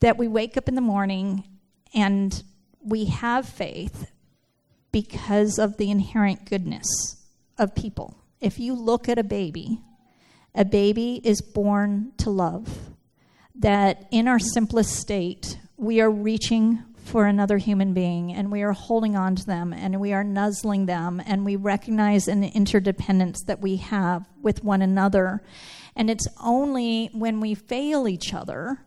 that 0.00 0.18
we 0.18 0.28
wake 0.28 0.56
up 0.56 0.68
in 0.68 0.74
the 0.74 0.80
morning 0.80 1.44
and 1.94 2.42
we 2.80 3.06
have 3.06 3.48
faith 3.48 4.10
because 4.90 5.58
of 5.58 5.76
the 5.76 5.90
inherent 5.90 6.44
goodness 6.44 6.86
of 7.58 7.74
people 7.74 8.22
if 8.42 8.58
you 8.58 8.74
look 8.74 9.08
at 9.08 9.18
a 9.18 9.24
baby, 9.24 9.80
a 10.54 10.64
baby 10.64 11.20
is 11.24 11.40
born 11.40 12.12
to 12.18 12.28
love. 12.28 12.90
That 13.54 14.08
in 14.10 14.26
our 14.26 14.40
simplest 14.40 14.96
state, 14.96 15.58
we 15.76 16.00
are 16.00 16.10
reaching 16.10 16.82
for 17.04 17.26
another 17.26 17.58
human 17.58 17.92
being 17.92 18.32
and 18.32 18.50
we 18.50 18.62
are 18.62 18.72
holding 18.72 19.16
on 19.16 19.36
to 19.36 19.44
them 19.44 19.72
and 19.72 20.00
we 20.00 20.12
are 20.12 20.24
nuzzling 20.24 20.86
them 20.86 21.20
and 21.26 21.44
we 21.44 21.56
recognize 21.56 22.28
an 22.28 22.44
interdependence 22.44 23.42
that 23.46 23.60
we 23.60 23.76
have 23.76 24.26
with 24.40 24.64
one 24.64 24.82
another. 24.82 25.42
And 25.96 26.08
it's 26.08 26.26
only 26.42 27.10
when 27.12 27.40
we 27.40 27.54
fail 27.54 28.08
each 28.08 28.32
other 28.32 28.78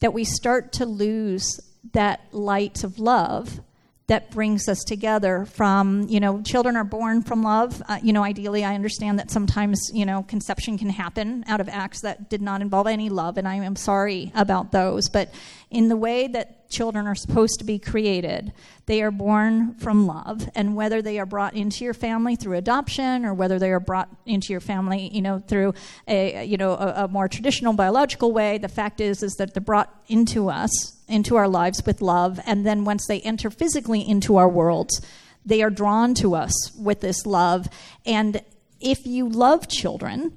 that 0.00 0.12
we 0.12 0.24
start 0.24 0.72
to 0.74 0.86
lose 0.86 1.60
that 1.92 2.20
light 2.32 2.84
of 2.84 2.98
love 2.98 3.60
that 4.08 4.30
brings 4.30 4.68
us 4.68 4.82
together 4.84 5.44
from 5.44 6.08
you 6.08 6.18
know 6.18 6.42
children 6.42 6.76
are 6.76 6.84
born 6.84 7.22
from 7.22 7.42
love 7.42 7.82
uh, 7.88 7.98
you 8.02 8.12
know 8.12 8.24
ideally 8.24 8.64
i 8.64 8.74
understand 8.74 9.18
that 9.18 9.30
sometimes 9.30 9.90
you 9.92 10.04
know 10.04 10.22
conception 10.22 10.78
can 10.78 10.88
happen 10.88 11.44
out 11.46 11.60
of 11.60 11.68
acts 11.68 12.00
that 12.00 12.28
did 12.28 12.42
not 12.42 12.60
involve 12.62 12.86
any 12.86 13.10
love 13.10 13.36
and 13.38 13.46
i 13.46 13.54
am 13.54 13.76
sorry 13.76 14.32
about 14.34 14.72
those 14.72 15.08
but 15.08 15.32
in 15.70 15.88
the 15.88 15.96
way 15.96 16.26
that 16.26 16.57
children 16.68 17.06
are 17.06 17.14
supposed 17.14 17.58
to 17.58 17.64
be 17.64 17.78
created 17.78 18.52
they 18.86 19.02
are 19.02 19.10
born 19.10 19.74
from 19.74 20.06
love 20.06 20.48
and 20.54 20.74
whether 20.76 21.00
they 21.00 21.18
are 21.18 21.26
brought 21.26 21.54
into 21.54 21.84
your 21.84 21.94
family 21.94 22.36
through 22.36 22.56
adoption 22.56 23.24
or 23.24 23.32
whether 23.34 23.58
they 23.58 23.70
are 23.70 23.80
brought 23.80 24.08
into 24.26 24.52
your 24.52 24.60
family 24.60 25.08
you 25.12 25.22
know 25.22 25.38
through 25.38 25.72
a 26.06 26.44
you 26.44 26.56
know 26.56 26.72
a, 26.72 27.04
a 27.04 27.08
more 27.08 27.28
traditional 27.28 27.72
biological 27.72 28.32
way 28.32 28.58
the 28.58 28.68
fact 28.68 29.00
is 29.00 29.22
is 29.22 29.34
that 29.34 29.54
they're 29.54 29.60
brought 29.60 29.92
into 30.08 30.48
us 30.48 30.98
into 31.08 31.36
our 31.36 31.48
lives 31.48 31.84
with 31.84 32.02
love, 32.02 32.38
and 32.46 32.64
then 32.64 32.84
once 32.84 33.06
they 33.06 33.20
enter 33.22 33.50
physically 33.50 34.06
into 34.06 34.36
our 34.36 34.48
worlds, 34.48 35.00
they 35.44 35.62
are 35.62 35.70
drawn 35.70 36.14
to 36.14 36.34
us 36.34 36.72
with 36.76 37.00
this 37.00 37.24
love. 37.24 37.66
And 38.04 38.42
if 38.80 39.06
you 39.06 39.28
love 39.28 39.68
children 39.68 40.36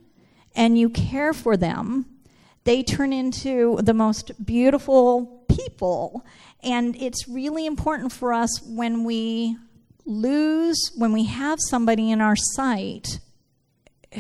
and 0.56 0.78
you 0.78 0.90
care 0.90 1.34
for 1.34 1.58
them, 1.58 2.06
they 2.64 2.84
turn 2.84 3.12
into 3.12 3.80
the 3.82 3.94
most 3.94 4.46
beautiful 4.46 5.44
people. 5.50 6.26
And 6.64 6.96
it's 6.96 7.28
really 7.28 7.66
important 7.66 8.12
for 8.12 8.34
us 8.34 8.62
when 8.64 9.04
we 9.04 9.58
lose, 10.06 10.92
when 10.96 11.12
we 11.12 11.26
have 11.26 11.60
somebody 11.70 12.12
in 12.12 12.22
our 12.22 12.36
sight 12.36 13.20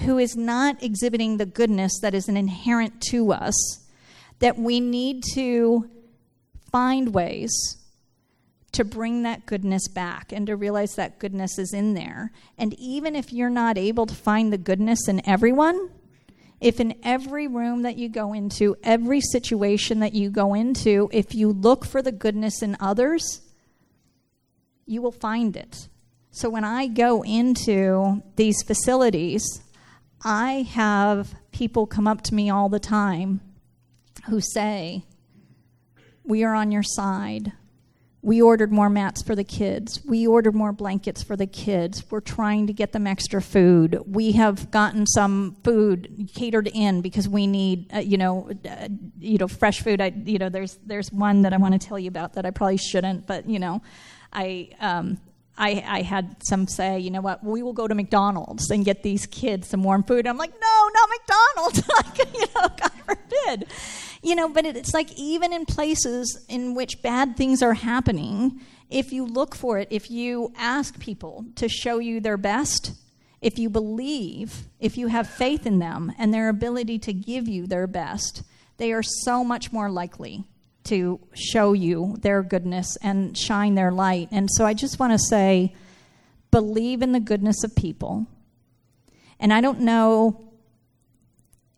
who 0.05 0.17
is 0.17 0.35
not 0.35 0.81
exhibiting 0.81 1.37
the 1.37 1.45
goodness 1.45 1.99
that 2.01 2.13
is 2.13 2.29
inherent 2.29 3.01
to 3.01 3.31
us, 3.33 3.85
that 4.39 4.57
we 4.57 4.79
need 4.79 5.23
to 5.33 5.89
find 6.71 7.13
ways 7.13 7.77
to 8.71 8.85
bring 8.85 9.23
that 9.23 9.45
goodness 9.45 9.87
back 9.89 10.31
and 10.31 10.47
to 10.47 10.55
realize 10.55 10.95
that 10.95 11.19
goodness 11.19 11.59
is 11.59 11.73
in 11.73 11.93
there. 11.93 12.31
And 12.57 12.73
even 12.79 13.15
if 13.15 13.33
you're 13.33 13.49
not 13.49 13.77
able 13.77 14.05
to 14.05 14.15
find 14.15 14.51
the 14.51 14.57
goodness 14.57 15.09
in 15.09 15.27
everyone, 15.27 15.89
if 16.61 16.79
in 16.79 16.93
every 17.03 17.47
room 17.47 17.81
that 17.81 17.97
you 17.97 18.07
go 18.07 18.33
into, 18.33 18.77
every 18.83 19.19
situation 19.19 19.99
that 19.99 20.13
you 20.13 20.29
go 20.29 20.53
into, 20.53 21.09
if 21.11 21.33
you 21.33 21.51
look 21.51 21.83
for 21.83 22.03
the 22.03 22.11
goodness 22.11 22.61
in 22.61 22.77
others, 22.79 23.41
you 24.85 25.01
will 25.01 25.11
find 25.11 25.57
it. 25.57 25.89
So 26.29 26.49
when 26.49 26.63
I 26.63 26.87
go 26.87 27.23
into 27.23 28.21
these 28.35 28.61
facilities, 28.61 29.43
I 30.23 30.67
have 30.73 31.33
people 31.51 31.87
come 31.87 32.07
up 32.07 32.21
to 32.23 32.35
me 32.35 32.49
all 32.49 32.69
the 32.69 32.79
time 32.79 33.41
who 34.29 34.39
say, 34.39 35.03
we 36.23 36.43
are 36.43 36.53
on 36.53 36.71
your 36.71 36.83
side. 36.83 37.53
We 38.23 38.39
ordered 38.39 38.71
more 38.71 38.89
mats 38.89 39.23
for 39.23 39.35
the 39.35 39.43
kids. 39.43 39.99
We 40.05 40.27
ordered 40.27 40.53
more 40.53 40.71
blankets 40.71 41.23
for 41.23 41.35
the 41.35 41.47
kids. 41.47 42.03
We're 42.11 42.19
trying 42.19 42.67
to 42.67 42.73
get 42.73 42.91
them 42.91 43.07
extra 43.07 43.41
food. 43.41 43.99
We 44.05 44.33
have 44.33 44.69
gotten 44.69 45.07
some 45.07 45.57
food 45.63 46.29
catered 46.35 46.67
in 46.67 47.01
because 47.01 47.27
we 47.27 47.47
need, 47.47 47.91
uh, 47.91 47.99
you 47.99 48.17
know, 48.17 48.51
uh, 48.69 48.89
you 49.19 49.39
know, 49.39 49.47
fresh 49.47 49.81
food. 49.81 50.01
I, 50.01 50.13
you 50.25 50.37
know, 50.37 50.49
there's 50.49 50.77
there's 50.85 51.11
one 51.11 51.41
that 51.41 51.53
I 51.53 51.57
want 51.57 51.79
to 51.79 51.87
tell 51.87 51.97
you 51.97 52.09
about 52.09 52.33
that 52.33 52.45
I 52.45 52.51
probably 52.51 52.77
shouldn't, 52.77 53.25
but 53.25 53.49
you 53.49 53.57
know, 53.57 53.81
I 54.31 54.69
um, 54.79 55.17
I, 55.61 55.83
I, 55.85 56.01
had 56.01 56.43
some 56.43 56.67
say, 56.67 56.97
you 56.97 57.11
know 57.11 57.21
what, 57.21 57.43
we 57.43 57.61
will 57.61 57.71
go 57.71 57.87
to 57.87 57.93
McDonald's 57.93 58.71
and 58.71 58.83
get 58.83 59.03
these 59.03 59.27
kids 59.27 59.67
some 59.67 59.83
warm 59.83 60.01
food. 60.01 60.25
I'm 60.25 60.37
like, 60.37 60.53
no, 60.59 60.89
not 60.93 61.09
McDonald's. 61.09 61.89
like, 62.17 62.33
you 62.33 62.45
know, 62.55 62.67
God 62.67 62.91
forbid. 63.05 63.67
You 64.23 64.33
know, 64.33 64.49
but 64.49 64.65
it's 64.65 64.95
like 64.95 65.13
even 65.13 65.53
in 65.53 65.67
places 65.67 66.43
in 66.49 66.73
which 66.73 67.03
bad 67.03 67.37
things 67.37 67.61
are 67.61 67.75
happening, 67.75 68.59
if 68.89 69.13
you 69.13 69.23
look 69.23 69.53
for 69.53 69.77
it, 69.77 69.87
if 69.91 70.09
you 70.09 70.51
ask 70.57 70.99
people 70.99 71.45
to 71.57 71.69
show 71.69 71.99
you 71.99 72.19
their 72.19 72.37
best, 72.37 72.93
if 73.39 73.59
you 73.59 73.69
believe, 73.69 74.63
if 74.79 74.97
you 74.97 75.07
have 75.07 75.29
faith 75.29 75.67
in 75.67 75.77
them 75.77 76.11
and 76.17 76.33
their 76.33 76.49
ability 76.49 76.97
to 76.99 77.13
give 77.13 77.47
you 77.47 77.67
their 77.67 77.85
best, 77.85 78.41
they 78.77 78.91
are 78.91 79.03
so 79.03 79.43
much 79.43 79.71
more 79.71 79.91
likely 79.91 80.43
to 80.85 81.19
show 81.33 81.73
you 81.73 82.17
their 82.21 82.41
goodness 82.41 82.97
and 83.01 83.37
shine 83.37 83.75
their 83.75 83.91
light. 83.91 84.29
And 84.31 84.49
so 84.51 84.65
I 84.65 84.73
just 84.73 84.99
want 84.99 85.13
to 85.13 85.19
say 85.19 85.75
believe 86.49 87.01
in 87.01 87.11
the 87.11 87.19
goodness 87.19 87.63
of 87.63 87.75
people. 87.75 88.27
And 89.39 89.53
I 89.53 89.61
don't 89.61 89.81
know 89.81 90.51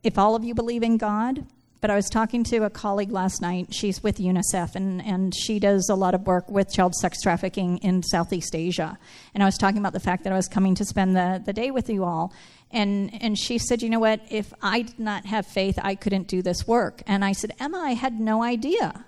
if 0.04 0.18
all 0.18 0.36
of 0.36 0.44
you 0.44 0.54
believe 0.54 0.84
in 0.84 0.98
God, 0.98 1.46
but 1.84 1.92
I 1.92 1.96
was 1.98 2.10
talking 2.10 2.46
to 2.46 2.60
a 2.60 2.70
colleague 2.70 3.12
last 3.12 3.42
night. 3.42 3.74
She's 3.74 4.02
with 4.02 4.18
UNICEF, 4.18 4.74
and, 4.76 5.06
and 5.06 5.36
she 5.36 5.60
does 5.60 5.90
a 5.90 5.96
lot 5.96 6.16
of 6.16 6.26
work 6.26 6.50
with 6.50 6.72
child 6.72 6.96
sex 6.96 7.22
trafficking 7.22 7.78
in 7.80 8.02
Southeast 8.04 8.56
Asia. 8.56 8.98
And 9.34 9.44
I 9.44 9.46
was 9.46 9.58
talking 9.58 9.80
about 9.80 9.92
the 9.92 10.00
fact 10.00 10.24
that 10.24 10.32
I 10.32 10.38
was 10.38 10.48
coming 10.48 10.76
to 10.76 10.86
spend 10.86 11.14
the, 11.14 11.44
the 11.46 11.52
day 11.52 11.72
with 11.72 11.90
you 11.90 12.06
all. 12.06 12.34
And, 12.72 13.22
and 13.22 13.38
she 13.38 13.58
said, 13.58 13.82
You 13.82 13.90
know 13.90 14.00
what? 14.00 14.22
If 14.30 14.54
I 14.62 14.84
did 14.84 14.98
not 14.98 15.26
have 15.26 15.46
faith, 15.46 15.78
I 15.82 15.96
couldn't 15.96 16.30
do 16.30 16.42
this 16.42 16.66
work. 16.66 17.04
And 17.06 17.26
I 17.26 17.34
said, 17.34 17.52
Emma, 17.60 17.80
I 17.80 17.96
had 17.96 18.18
no 18.18 18.44
idea 18.44 19.04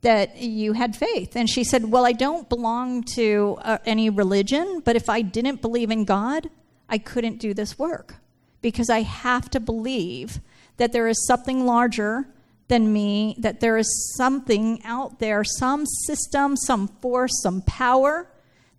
that 0.00 0.38
you 0.38 0.72
had 0.72 0.96
faith. 0.96 1.36
And 1.36 1.46
she 1.46 1.62
said, 1.62 1.90
Well, 1.90 2.06
I 2.06 2.12
don't 2.12 2.48
belong 2.48 3.02
to 3.16 3.58
uh, 3.60 3.78
any 3.84 4.08
religion, 4.08 4.80
but 4.82 4.96
if 4.96 5.10
I 5.10 5.20
didn't 5.20 5.60
believe 5.60 5.90
in 5.90 6.06
God, 6.06 6.48
I 6.88 6.96
couldn't 6.96 7.36
do 7.36 7.52
this 7.52 7.78
work 7.78 8.14
because 8.62 8.88
I 8.88 9.02
have 9.02 9.50
to 9.50 9.60
believe 9.60 10.40
that 10.78 10.92
there 10.92 11.06
is 11.06 11.26
something 11.26 11.66
larger 11.66 12.26
than 12.68 12.92
me, 12.92 13.36
that 13.38 13.60
there 13.60 13.76
is 13.76 14.14
something 14.16 14.80
out 14.84 15.20
there, 15.20 15.44
some 15.44 15.86
system, 15.86 16.56
some 16.56 16.88
force, 16.88 17.32
some 17.42 17.62
power 17.62 18.28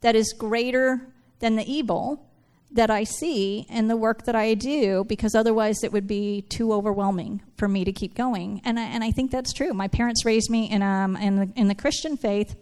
that 0.01 0.15
is 0.15 0.33
greater 0.33 1.01
than 1.39 1.55
the 1.55 1.71
evil 1.71 2.25
that 2.71 2.91
I 2.91 3.03
see 3.03 3.65
in 3.69 3.87
the 3.87 3.97
work 3.97 4.25
that 4.25 4.35
I 4.35 4.53
do, 4.53 5.03
because 5.05 5.33
otherwise 5.33 5.83
it 5.83 5.91
would 5.91 6.07
be 6.07 6.43
too 6.43 6.71
overwhelming 6.71 7.41
for 7.57 7.67
me 7.67 7.83
to 7.83 7.91
keep 7.91 8.13
going. 8.13 8.61
And 8.63 8.79
I, 8.79 8.83
and 8.83 9.03
I 9.03 9.11
think 9.11 9.31
that's 9.31 9.53
true. 9.53 9.73
My 9.73 9.87
parents 9.87 10.23
raised 10.23 10.51
me 10.51 10.69
in, 10.69 10.83
um, 10.83 11.15
in, 11.17 11.35
the, 11.35 11.51
in 11.55 11.67
the 11.67 11.75
Christian 11.75 12.15
faith 12.15 12.55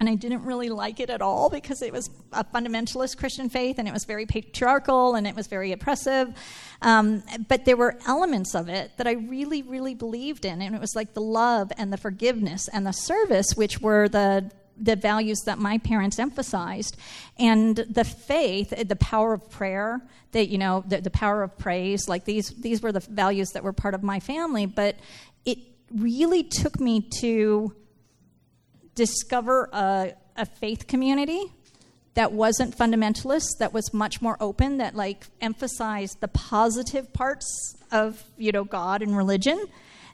and 0.00 0.08
I 0.08 0.16
didn't 0.16 0.44
really 0.44 0.68
like 0.68 0.98
it 0.98 1.08
at 1.08 1.22
all 1.22 1.48
because 1.48 1.80
it 1.80 1.92
was 1.92 2.10
a 2.32 2.44
fundamentalist 2.44 3.16
Christian 3.16 3.48
faith 3.48 3.78
and 3.78 3.86
it 3.86 3.94
was 3.94 4.04
very 4.04 4.26
patriarchal 4.26 5.14
and 5.14 5.26
it 5.26 5.36
was 5.36 5.46
very 5.46 5.72
oppressive. 5.72 6.34
Um, 6.82 7.22
but 7.48 7.64
there 7.64 7.76
were 7.76 7.96
elements 8.06 8.54
of 8.54 8.68
it 8.68 8.90
that 8.96 9.06
I 9.06 9.12
really, 9.12 9.62
really 9.62 9.94
believed 9.94 10.44
in, 10.44 10.60
and 10.60 10.74
it 10.74 10.80
was 10.80 10.94
like 10.96 11.14
the 11.14 11.22
love 11.22 11.70
and 11.78 11.92
the 11.92 11.96
forgiveness 11.96 12.68
and 12.72 12.86
the 12.86 12.92
service, 12.92 13.46
which 13.54 13.80
were 13.80 14.08
the 14.08 14.50
the 14.76 14.96
values 14.96 15.38
that 15.46 15.56
my 15.56 15.78
parents 15.78 16.18
emphasized. 16.18 16.96
And 17.38 17.76
the 17.76 18.04
faith 18.04 18.70
the 18.70 18.96
power 18.96 19.32
of 19.32 19.48
prayer 19.48 20.02
that 20.32 20.48
you 20.48 20.58
know 20.58 20.84
the, 20.86 21.00
the 21.00 21.10
power 21.10 21.44
of 21.44 21.56
praise 21.56 22.08
like 22.08 22.24
these 22.24 22.50
these 22.60 22.82
were 22.82 22.90
the 22.90 23.00
values 23.00 23.50
that 23.50 23.62
were 23.62 23.72
part 23.72 23.94
of 23.94 24.02
my 24.02 24.18
family. 24.18 24.66
But 24.66 24.96
it 25.44 25.58
really 25.92 26.42
took 26.42 26.80
me 26.80 27.08
to 27.20 27.72
discover 28.94 29.68
a, 29.72 30.12
a 30.36 30.46
faith 30.46 30.86
community 30.86 31.52
that 32.14 32.32
wasn't 32.32 32.76
fundamentalist 32.76 33.58
that 33.58 33.72
was 33.72 33.92
much 33.92 34.22
more 34.22 34.36
open 34.40 34.78
that 34.78 34.94
like 34.94 35.26
emphasized 35.40 36.20
the 36.20 36.28
positive 36.28 37.12
parts 37.12 37.76
of 37.92 38.24
you 38.36 38.52
know 38.52 38.64
god 38.64 39.02
and 39.02 39.16
religion 39.16 39.66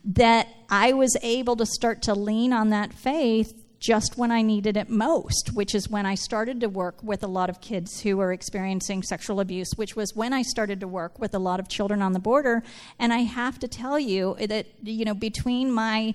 that 0.05 0.49
i 0.68 0.93
was 0.93 1.16
able 1.22 1.57
to 1.57 1.66
start 1.66 2.03
to 2.03 2.14
lean 2.14 2.53
on 2.53 2.70
that 2.70 2.93
faith 2.93 3.55
just 3.78 4.16
when 4.16 4.31
i 4.31 4.43
needed 4.43 4.76
it 4.76 4.89
most 4.89 5.51
which 5.55 5.74
is 5.74 5.89
when 5.89 6.07
i 6.07 6.14
started 6.14 6.61
to 6.61 6.68
work 6.68 7.03
with 7.03 7.22
a 7.22 7.26
lot 7.26 7.51
of 7.51 7.61
kids 7.61 8.01
who 8.01 8.16
were 8.16 8.33
experiencing 8.33 9.03
sexual 9.03 9.41
abuse 9.41 9.70
which 9.76 9.95
was 9.95 10.14
when 10.14 10.33
i 10.33 10.43
started 10.43 10.81
to 10.81 10.89
work 10.89 11.18
with 11.18 11.35
a 11.35 11.39
lot 11.39 11.61
of 11.61 11.68
children 11.68 12.03
on 12.03 12.12
the 12.12 12.18
border. 12.18 12.62
And 12.99 13.12
i 13.12 13.18
have 13.18 13.59
to 13.59 13.68
tell 13.68 13.99
you 13.99 14.37
that 14.39 14.66
you 14.83 15.05
know 15.05 15.14
between 15.14 15.70
my 15.70 16.14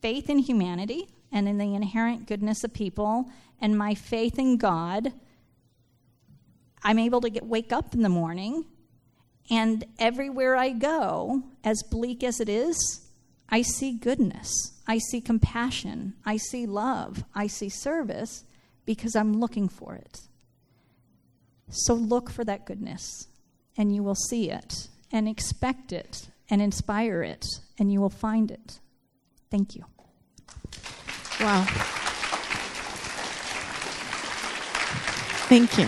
faith 0.00 0.30
in 0.30 0.38
humanity 0.38 1.08
and 1.32 1.48
in 1.48 1.58
the 1.58 1.74
inherent 1.74 2.26
goodness 2.26 2.64
of 2.64 2.72
people 2.72 3.30
and 3.60 3.76
my 3.76 3.94
faith 3.94 4.38
in 4.38 4.56
God, 4.56 5.12
I'm 6.82 6.98
able 6.98 7.20
to 7.20 7.30
get, 7.30 7.44
wake 7.44 7.72
up 7.72 7.94
in 7.94 8.02
the 8.02 8.08
morning 8.08 8.64
and 9.50 9.84
everywhere 9.98 10.56
I 10.56 10.70
go, 10.70 11.42
as 11.64 11.82
bleak 11.82 12.22
as 12.22 12.40
it 12.40 12.48
is, 12.48 13.06
I 13.48 13.62
see 13.62 13.92
goodness. 13.92 14.52
I 14.86 14.98
see 14.98 15.20
compassion. 15.20 16.14
I 16.24 16.36
see 16.36 16.66
love. 16.66 17.24
I 17.34 17.48
see 17.48 17.68
service 17.68 18.44
because 18.86 19.16
I'm 19.16 19.40
looking 19.40 19.68
for 19.68 19.96
it. 19.96 20.20
So 21.68 21.94
look 21.94 22.30
for 22.30 22.44
that 22.44 22.64
goodness 22.64 23.26
and 23.76 23.94
you 23.94 24.02
will 24.02 24.14
see 24.14 24.50
it 24.50 24.88
and 25.12 25.28
expect 25.28 25.92
it 25.92 26.28
and 26.48 26.62
inspire 26.62 27.22
it 27.22 27.44
and 27.78 27.92
you 27.92 28.00
will 28.00 28.10
find 28.10 28.50
it. 28.50 28.78
Thank 29.50 29.74
you. 29.74 29.84
Wow. 31.40 31.64
Thank 35.48 35.78
you. 35.78 35.86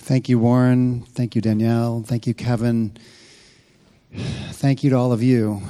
Thank 0.00 0.28
you, 0.28 0.38
Warren. 0.38 1.00
Thank 1.00 1.34
you, 1.34 1.40
Danielle. 1.40 2.04
Thank 2.06 2.28
you, 2.28 2.34
Kevin. 2.34 2.96
Thank 4.12 4.84
you 4.84 4.90
to 4.90 4.96
all 4.96 5.12
of 5.12 5.24
you 5.24 5.60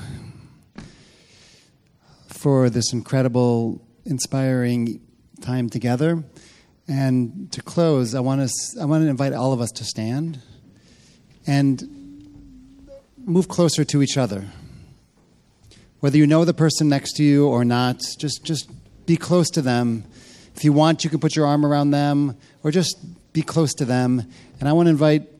for 2.44 2.68
this 2.68 2.92
incredible, 2.92 3.80
inspiring 4.04 5.00
time 5.40 5.70
together. 5.70 6.22
And 6.86 7.50
to 7.52 7.62
close, 7.62 8.14
I 8.14 8.20
want 8.20 8.46
to, 8.46 8.82
I 8.82 8.84
want 8.84 9.02
to 9.02 9.08
invite 9.08 9.32
all 9.32 9.54
of 9.54 9.62
us 9.62 9.70
to 9.70 9.84
stand 9.84 10.42
and 11.46 11.82
move 13.24 13.48
closer 13.48 13.82
to 13.84 14.02
each 14.02 14.18
other. 14.18 14.44
Whether 16.00 16.18
you 16.18 16.26
know 16.26 16.44
the 16.44 16.52
person 16.52 16.90
next 16.90 17.14
to 17.14 17.24
you 17.24 17.46
or 17.46 17.64
not, 17.64 18.02
just, 18.18 18.44
just 18.44 18.70
be 19.06 19.16
close 19.16 19.48
to 19.52 19.62
them. 19.62 20.04
If 20.54 20.64
you 20.64 20.74
want, 20.74 21.02
you 21.02 21.08
can 21.08 21.20
put 21.20 21.34
your 21.34 21.46
arm 21.46 21.64
around 21.64 21.92
them 21.92 22.36
or 22.62 22.70
just 22.70 22.98
be 23.32 23.40
close 23.40 23.72
to 23.76 23.86
them. 23.86 24.22
And 24.60 24.68
I 24.68 24.74
want 24.74 24.84
to 24.84 24.90
invite 24.90 25.30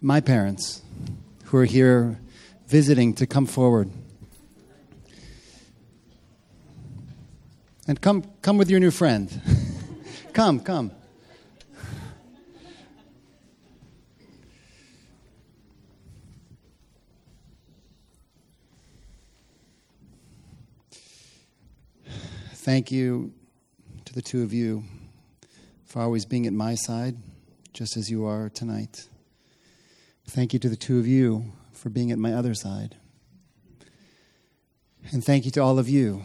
my 0.00 0.22
parents 0.22 0.80
who 1.44 1.58
are 1.58 1.66
here 1.66 2.18
visiting 2.68 3.12
to 3.16 3.26
come 3.26 3.44
forward. 3.44 3.90
And 7.86 8.00
come, 8.00 8.24
come 8.40 8.56
with 8.56 8.70
your 8.70 8.80
new 8.80 8.90
friend. 8.90 9.40
come, 10.32 10.60
come. 10.60 10.90
Thank 22.54 22.90
you 22.90 23.34
to 24.06 24.14
the 24.14 24.22
two 24.22 24.42
of 24.42 24.54
you 24.54 24.84
for 25.84 26.00
always 26.00 26.24
being 26.24 26.46
at 26.46 26.54
my 26.54 26.74
side, 26.74 27.16
just 27.74 27.98
as 27.98 28.10
you 28.10 28.24
are 28.24 28.48
tonight. 28.48 29.06
Thank 30.26 30.54
you 30.54 30.58
to 30.60 30.70
the 30.70 30.76
two 30.76 30.98
of 30.98 31.06
you 31.06 31.52
for 31.72 31.90
being 31.90 32.10
at 32.10 32.18
my 32.18 32.32
other 32.32 32.54
side. 32.54 32.96
And 35.12 35.22
thank 35.22 35.44
you 35.44 35.50
to 35.50 35.60
all 35.60 35.78
of 35.78 35.90
you 35.90 36.22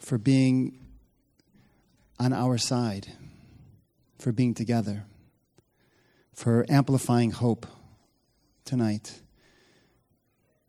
for 0.00 0.18
being 0.18 0.81
on 2.22 2.32
our 2.32 2.56
side, 2.56 3.08
for 4.16 4.30
being 4.30 4.54
together, 4.54 5.04
for 6.32 6.64
amplifying 6.68 7.32
hope 7.32 7.66
tonight. 8.64 9.20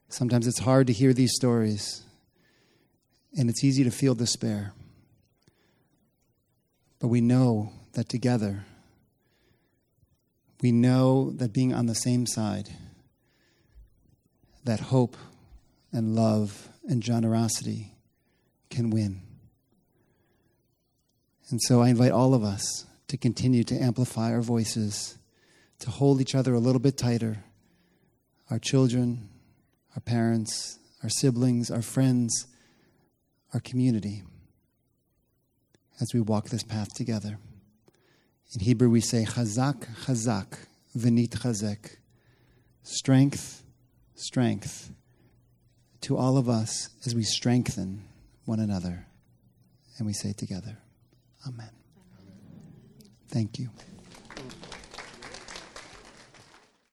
Sometimes 0.10 0.48
it's 0.48 0.62
hard 0.62 0.88
to 0.88 0.94
hear 0.94 1.14
these 1.14 1.36
stories, 1.36 2.02
and 3.38 3.52
it's 3.52 3.64
easy 3.64 3.84
to 3.84 3.92
feel 3.92 4.16
despair. 4.16 4.74
But 6.98 7.10
we 7.10 7.22
know 7.22 7.72
that 7.94 8.10
together, 8.10 8.66
we 10.60 10.72
know 10.72 11.30
that 11.34 11.54
being 11.54 11.72
on 11.72 11.86
the 11.86 11.94
same 11.94 12.26
side, 12.26 12.70
that 14.64 14.80
hope 14.80 15.18
and 15.92 16.16
love 16.16 16.70
and 16.90 17.04
generosity 17.04 17.94
can 18.72 18.90
win. 18.90 19.23
And 21.54 21.62
so 21.62 21.84
I 21.84 21.90
invite 21.90 22.12
all 22.12 22.34
of 22.34 22.44
us 22.44 22.88
to 23.10 23.16
continue 23.16 23.64
to 23.66 23.78
amplify 23.78 24.32
our 24.32 24.42
voices, 24.42 25.20
to 25.82 25.92
hold 25.92 26.20
each 26.20 26.34
other 26.34 26.56
a 26.56 26.60
little 26.60 26.80
bit 26.80 26.98
tighter 26.98 27.44
our 28.50 28.58
children, 28.58 29.30
our 29.96 30.02
parents, 30.02 30.80
our 31.04 31.10
siblings, 31.10 31.70
our 31.70 31.84
friends, 31.84 32.48
our 33.54 33.60
community 33.60 34.24
as 36.02 36.12
we 36.12 36.22
walk 36.22 36.50
this 36.50 36.64
path 36.64 36.92
together. 36.96 37.38
In 38.56 38.62
Hebrew, 38.62 38.90
we 38.90 39.02
say 39.02 39.24
chazak, 39.24 39.86
chazak, 40.06 40.58
v'nit 40.98 41.38
chazek. 41.38 41.98
Strength, 42.82 43.62
strength 44.16 44.92
to 46.02 46.18
all 46.18 46.38
of 46.38 46.50
us 46.50 46.90
as 47.06 47.14
we 47.14 47.22
strengthen 47.22 48.06
one 48.46 48.60
another. 48.60 49.06
And 50.00 50.08
we 50.08 50.14
say 50.14 50.34
together, 50.34 50.80
Amen. 51.48 51.70
Amen. 51.70 51.72
Thank 53.30 53.60
you. 53.60 53.70